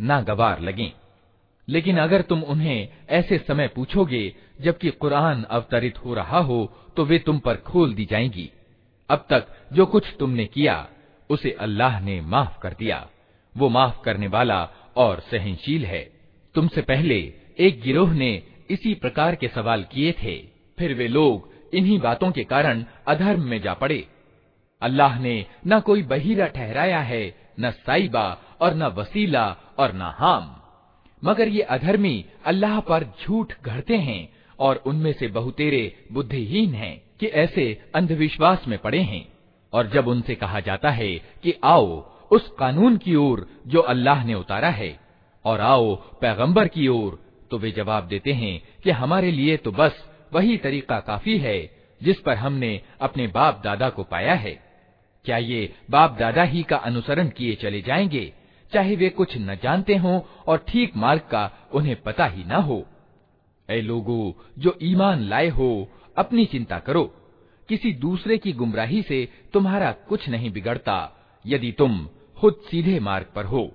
[0.00, 0.92] नागवार लगें।
[1.68, 7.18] लेकिन अगर तुम उन्हें ऐसे समय पूछोगे, जबकि कुरान अवतरित हो रहा हो तो वे
[7.18, 8.50] तुम पर खोल दी जाएँगी।
[9.10, 10.88] अब तक जो कुछ तुमने किया,
[11.30, 13.08] उसे अल्लाह ने माफ़ कर दिया।
[13.56, 16.10] वो माफ़ करने वाला और सहनशील है।
[16.54, 20.36] तुमसे पहले एक गिरोह ने इसी प्रकार के सवाल किए थे।
[20.78, 24.08] फिर वे लोग इन्हीं बातों के कारण अधर्म में जा पड़े।
[24.82, 30.56] अल्लाह ने न कोई बहिरा ठहराया है, न साइबा और न वसीला और न हाम।
[31.24, 37.26] मगर ये अधर्मी अल्लाह पर झूठ घड़ते हैं और उनमें से बहुतेरे बुद्धिहीन हैं कि
[37.26, 39.32] ऐसे अंधविश्वास में पड़े हैं।
[39.72, 44.34] और जब उनसे कहा जाता है कि आओ, उस कानून की ओर जो अल्लाह ने
[44.34, 45.00] उतारा है,
[45.44, 50.10] और आओ, पैगंबर की ओर तो वे जवाब देते हैं कि हमारे लिए तो बस
[50.32, 51.70] वही तरीका काफ़ी है,
[52.02, 54.62] जिस पर हमने अपने बाप दादा को पाया है।
[55.24, 58.32] क्या ये बाप दादा ही का अनुसरण किए चले जाएँगे?
[58.72, 62.86] चाहे वे कुछ न जानते हों और ठीक मार्ग का उन्हें पता ही न हो।
[63.70, 67.14] ऐ लोगो, जो ईमान लाए हो, अपनी चिंता करो।
[67.68, 71.16] किसी दूसरे की गुमराही से तुम्हारा कुछ नहीं बिगड़ता,
[71.46, 73.72] यदि तुम खुद सीधे मार्ग पर हो।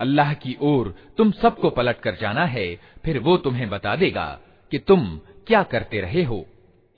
[0.00, 4.40] अल्लाह की ओर तुम सबको पलट कर जाना है, फिर वो तुम्हें बता देगा
[4.70, 6.46] कि तुम क्या करते रहे हो।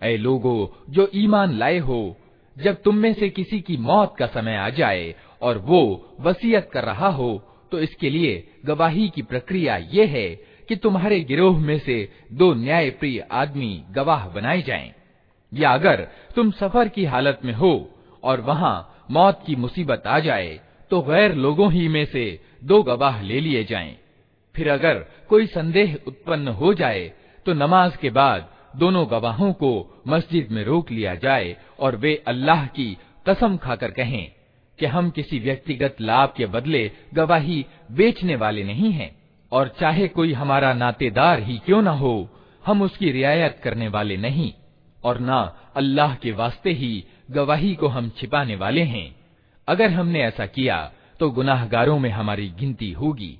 [0.00, 2.16] ऐ लोगो, जो ईमान लाए हो,
[2.56, 5.82] जब तुम में से किसी की मौत का समय आ जाए और वो
[6.20, 7.30] वसीयत कर रहा हो
[7.72, 8.32] तो इसके लिए
[8.66, 10.28] गवाही की प्रक्रिया ये है
[10.68, 11.96] कि तुम्हारे गिरोह में से
[12.32, 14.92] दो न्याय प्रिय आदमी गवाह बनाए जाएँ।
[15.52, 16.06] या अगर
[16.36, 17.72] तुम सफ़र की हालत में हो
[18.22, 20.60] और वहाँ मौत की मुसीबत आ जाए
[20.90, 22.24] तो गैर लोगों ही में से
[22.64, 23.96] दो गवाह ले लिए जाएँ।
[24.54, 27.10] फिर अगर कोई संदेह उत्पन्न हो जाए
[27.46, 32.66] तो नमाज़ के बाद दोनों गवाहों को मस्जिद में रोक लिया जाए और वे अल्लाह
[32.66, 32.98] की
[33.28, 34.30] कसम खाकर कहें
[34.78, 39.10] कि हम किसी व्यक्तिगत लाभ के बदले गवाही बेचने वाले नहीं हैं
[39.52, 42.28] और चाहे कोई हमारा नातेदार ही क्यों न हो,
[42.66, 44.52] हम उसकी रियायत करने वाले नहीं
[45.04, 49.16] और न अल्लाह के वास्ते ही गवाही को हम छिपाने वाले हैं।
[49.68, 53.39] अगर हमने ऐसा किया तो गुनाहगारों में हमारी गिनती होगी।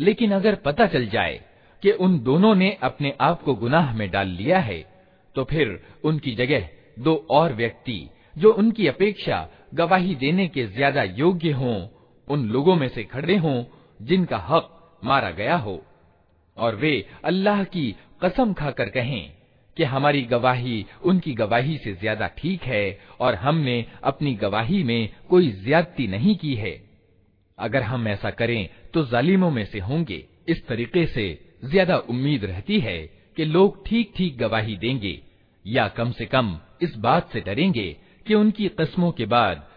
[0.00, 1.40] लेकिन अगर पता चल जाए
[1.82, 4.84] कि उन दोनों ने अपने आप को गुनाह में डाल लिया है
[5.34, 6.68] तो फिर उनकी जगह
[6.98, 7.98] दो और व्यक्ति
[8.38, 11.78] जो उनकी अपेक्षा गवाही देने के ज्यादा योग्य हों
[12.27, 13.63] उन लोगों में से खड़े हों
[13.99, 14.69] जिनका हक
[15.01, 15.81] मारा गया हो।
[16.57, 16.93] और वे
[17.25, 19.31] अल्लाह की कसम खाकर कहें
[19.77, 25.51] कि हमारी गवाही उनकी गवाही से ज़्यादा ठीक है और हमने अपनी गवाही में कोई
[25.63, 26.75] ज्यादती नहीं की है।
[27.57, 31.27] अगर हम ऐसा करें तो जालिमों में से होंगे। इस तरीके से
[31.65, 32.97] ज़्यादा उम्मीद रहती है
[33.37, 35.19] कि लोग ठीक ठीक गवाही देंगे
[35.65, 37.89] या कम से कम इस बात से डरेंगे
[38.25, 39.66] कि उनकी कस्मों के बाद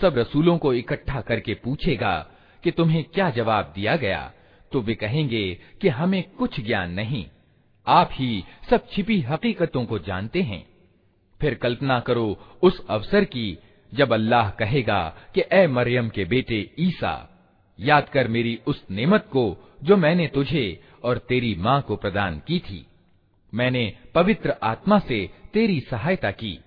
[0.00, 2.30] सब रसूलों को इकट्ठा करके पूछेगा
[2.64, 4.32] कि तुम्हें क्या जवाब दिया गया
[4.72, 7.26] तो वे कहेंगे कि हमें कुछ ज्ञान नहीं,
[7.86, 10.66] आप ही सब छिपी हकीकतों को जानते हैं।
[11.40, 13.58] फिर कल्पना करो उस अवसर की,
[13.94, 17.14] जब अल्लाह कहेगा कि, ए मरियम के बेटे ईसा,
[17.80, 22.58] याद कर मेरी उस नेमत को, जो मैंने तुझे और तेरी माँ को प्रदान की
[22.58, 22.86] थी।
[23.54, 26.58] मैंने पवित्र आत्मा से तेरी सहायता की।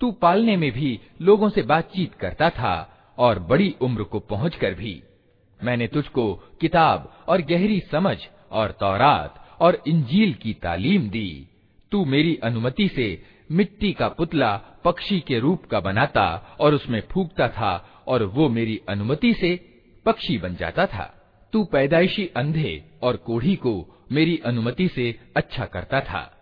[0.00, 5.02] तू पालने में भी लोगों से बातचीत करता था और बड़ी उम्र को पहुंचकर भी।
[5.64, 8.16] मैंने तुझको किताब और गहरी समझ
[8.50, 11.48] और तौरात और इंजील की तालीम दी।
[11.90, 13.22] तू मेरी अनुमति से
[13.52, 18.80] मिट्टी का पुतला पक्षी के रूप का बनाता और उसमें फूकता था और वो मेरी
[18.88, 19.56] अनुमति से
[20.06, 21.14] पक्षी बन जाता था।
[21.52, 26.34] तू पैदाइशी अंधे और कोढ़ी को मेरी अनुमति से अच्छा करता था।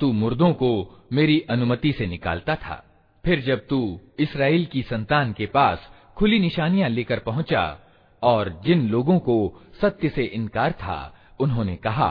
[0.00, 2.84] तू मुर्दों को मेरी अनुमति से निकालता था।
[3.28, 7.80] फिर जब तू इसराइल की संतान के पास खुली निशानियाँ लेकर पहुँचा
[8.22, 12.08] और जिन लोगों को सत्य से इनकार था उन्होंने कहा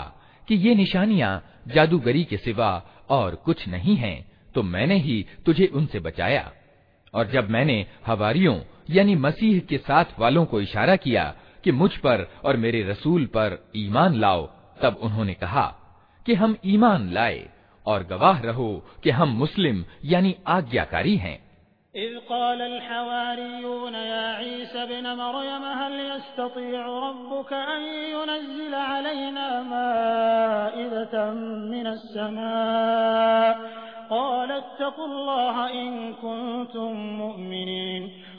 [0.48, 6.00] कि ये निशानियाँ जादूगरी के सिवा और कुछ नहीं हैं, तो मैंने ही तुझे उनसे
[6.00, 6.52] बचाया।
[7.14, 12.32] और जब मैंने हवारियों यानी मसीह के साथ वालों को इशारा किया कि मुझ पर
[12.46, 14.46] और मेरे रसूल पर ईमान लाओ
[14.82, 15.68] तब उन्होंने कहा
[16.26, 17.50] कि हम ईमान लाए।
[17.87, 18.69] और गवाह रहो
[19.05, 21.39] कि हम मुस्लिम यानी आज्ञाकारी हैं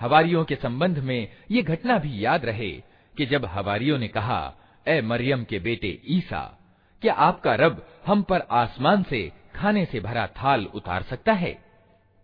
[0.00, 2.72] हवारियों के संबंध में ये घटना भी याद रहे
[3.17, 4.53] कि जब हवारियों ने कहा,
[4.87, 6.59] ए मरियम के बेटे ईसा,
[7.01, 11.65] क्या आपका रब हम पर आसमान से, खाने से भरा थाल उतार सकता है?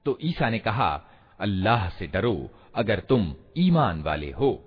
[0.05, 1.03] तो ईसा ने कहा,
[1.39, 4.63] अल्लाह से डरो, अगर तुम ईमान वाले हो।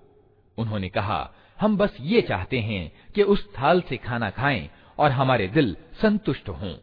[0.59, 5.49] उन्होंने कहा, हम बस ये चाहते हैं कि उस थाल से खाना खाएँ और हमारे
[5.49, 6.75] दिल संतुष्ट हों।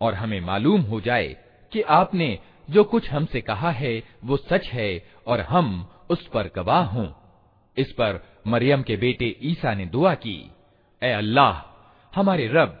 [0.00, 1.36] और हमें मालूम हो जाए
[1.72, 2.38] कि आपने
[2.70, 7.12] जो कुछ हमसे कहा है, वो सच है और हम उस पर गवाह हों।
[7.76, 10.50] इस पर मरियम के बेटे ईसा ने दुआ की
[11.02, 11.62] ए अल्लाह,
[12.12, 12.76] हमारे रब,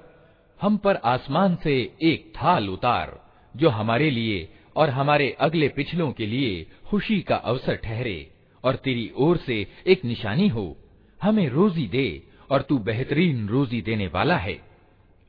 [0.60, 3.20] हम पर आसमान से एक थाल उतार,
[3.56, 8.30] जो हमारे लिए और हमारे अगले पिछलों के लिए खुशी का अवसर ठहरे,
[8.64, 10.76] और तेरी ओर से एक निशानी हो,
[11.22, 14.60] हमें रोजी दे, और तू बेहतरीन रोजी देने वाला है।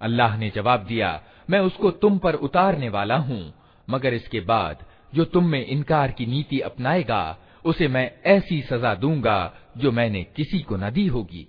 [0.02, 3.54] अल्लाह ने जवाब दिया, मैं उसको तुम पर उतारने वाला हूँ,
[3.90, 4.86] मगर इसके बाद
[5.16, 10.59] जो तुम में इनकार की नीति अपनाएगा उसे मैं ऐसी सजा दूंगा जो मैंने किसी
[10.59, 11.49] को न दी होगी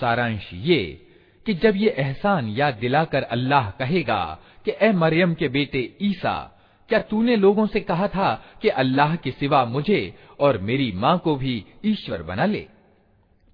[0.00, 0.80] सारांश ये
[1.46, 4.22] कि जब ये एहसान याद दिलाकर अल्लाह कहेगा
[4.64, 6.34] कि ए मरियम के बेटे ईसा
[6.88, 8.28] क्या तूने लोगों से कहा था
[8.62, 10.00] कि अल्लाह के सिवा मुझे
[10.40, 11.54] और मेरी माँ को भी
[11.84, 12.66] ईश्वर बना ले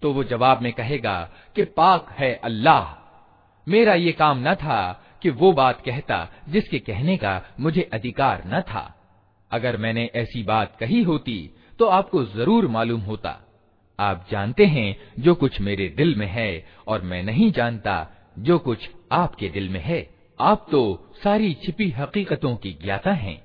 [0.06, 1.14] तो वो जवाब में कहेगा
[1.56, 2.82] कि पाक है अल्लाह।
[3.68, 4.82] मेरा ये काम न था
[5.22, 6.18] कि वो बात कहता
[6.50, 8.84] जिसके कहने का मुझे अधिकार न था।
[9.52, 11.38] अगर मैंने ऐसी बात कही होती
[11.80, 13.30] तो आपको ज़रूर मालूम होता।
[14.00, 17.98] आप जानते हैं जो कुछ मेरे दिल में है और मैं नहीं जानता
[18.40, 20.00] जो कुछ आपके दिल में है।
[20.40, 20.84] आप तो
[21.24, 23.42] सारी छिपी हकीकतों की ज्ञाता हैं।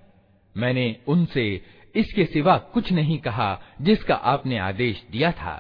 [0.55, 1.49] मैंने उनसे
[1.95, 3.51] इसके सिवा कुछ नहीं कहा
[3.83, 5.57] जिसका आपने आदेश दिया था।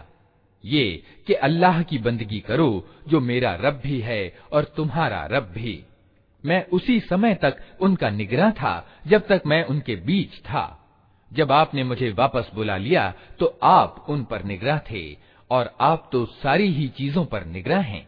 [0.64, 0.86] ये
[1.28, 2.70] कि अल्लाह की बंदगी करो
[3.08, 4.22] जो मेरा रब भी है
[4.54, 5.84] और तुम्हारा रब भी
[6.44, 8.74] मैं उसी समय तक उनका निगरान था
[9.08, 10.66] जब तक मैं उनके बीच था
[11.32, 15.06] जब आपने मुझे वापस बुला लिया तो आप उन पर निगरान थे
[15.50, 18.08] और आप तो सारी ही चीजों पर निगरान हैं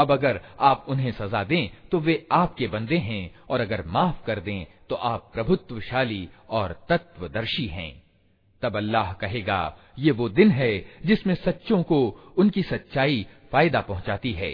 [0.00, 4.40] अब अगर आप उन्हें सजा दें तो वे आपके बंदे हैं, और अगर माफ़ कर
[4.40, 7.92] दें तो आप प्रभुत्वशाली और तत्वदर्शी हैं।
[8.62, 10.72] तब अल्लाह कहेगा, ये वो दिन है,
[11.06, 12.00] जिसमें सच्चों को
[12.38, 14.52] उनकी सच्चाई फ़ायदा पहुंचाती है।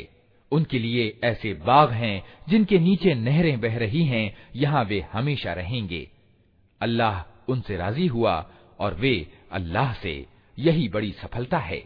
[0.53, 6.07] उनके लिए ऐसे बाग हैं, जिनके नीचे नहरें बह रही हैं, यहाँ वे हमेशा रहेंगे।
[6.81, 8.35] अल्लाह उनसे राज़ी हुआ,
[8.79, 9.15] और वे
[9.53, 10.15] अल्लाह से
[10.59, 11.83] यही बड़ी सफलता है।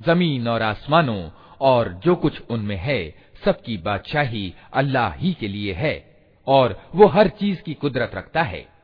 [0.00, 1.22] ज़मीन और आसमानों
[1.60, 3.14] और जो कुछ उनमें है,
[3.44, 6.16] सबकी बादशाही अल्लाह ही के लिए है,
[6.46, 8.75] और वो हर चीज़ की कुदरत रखता है।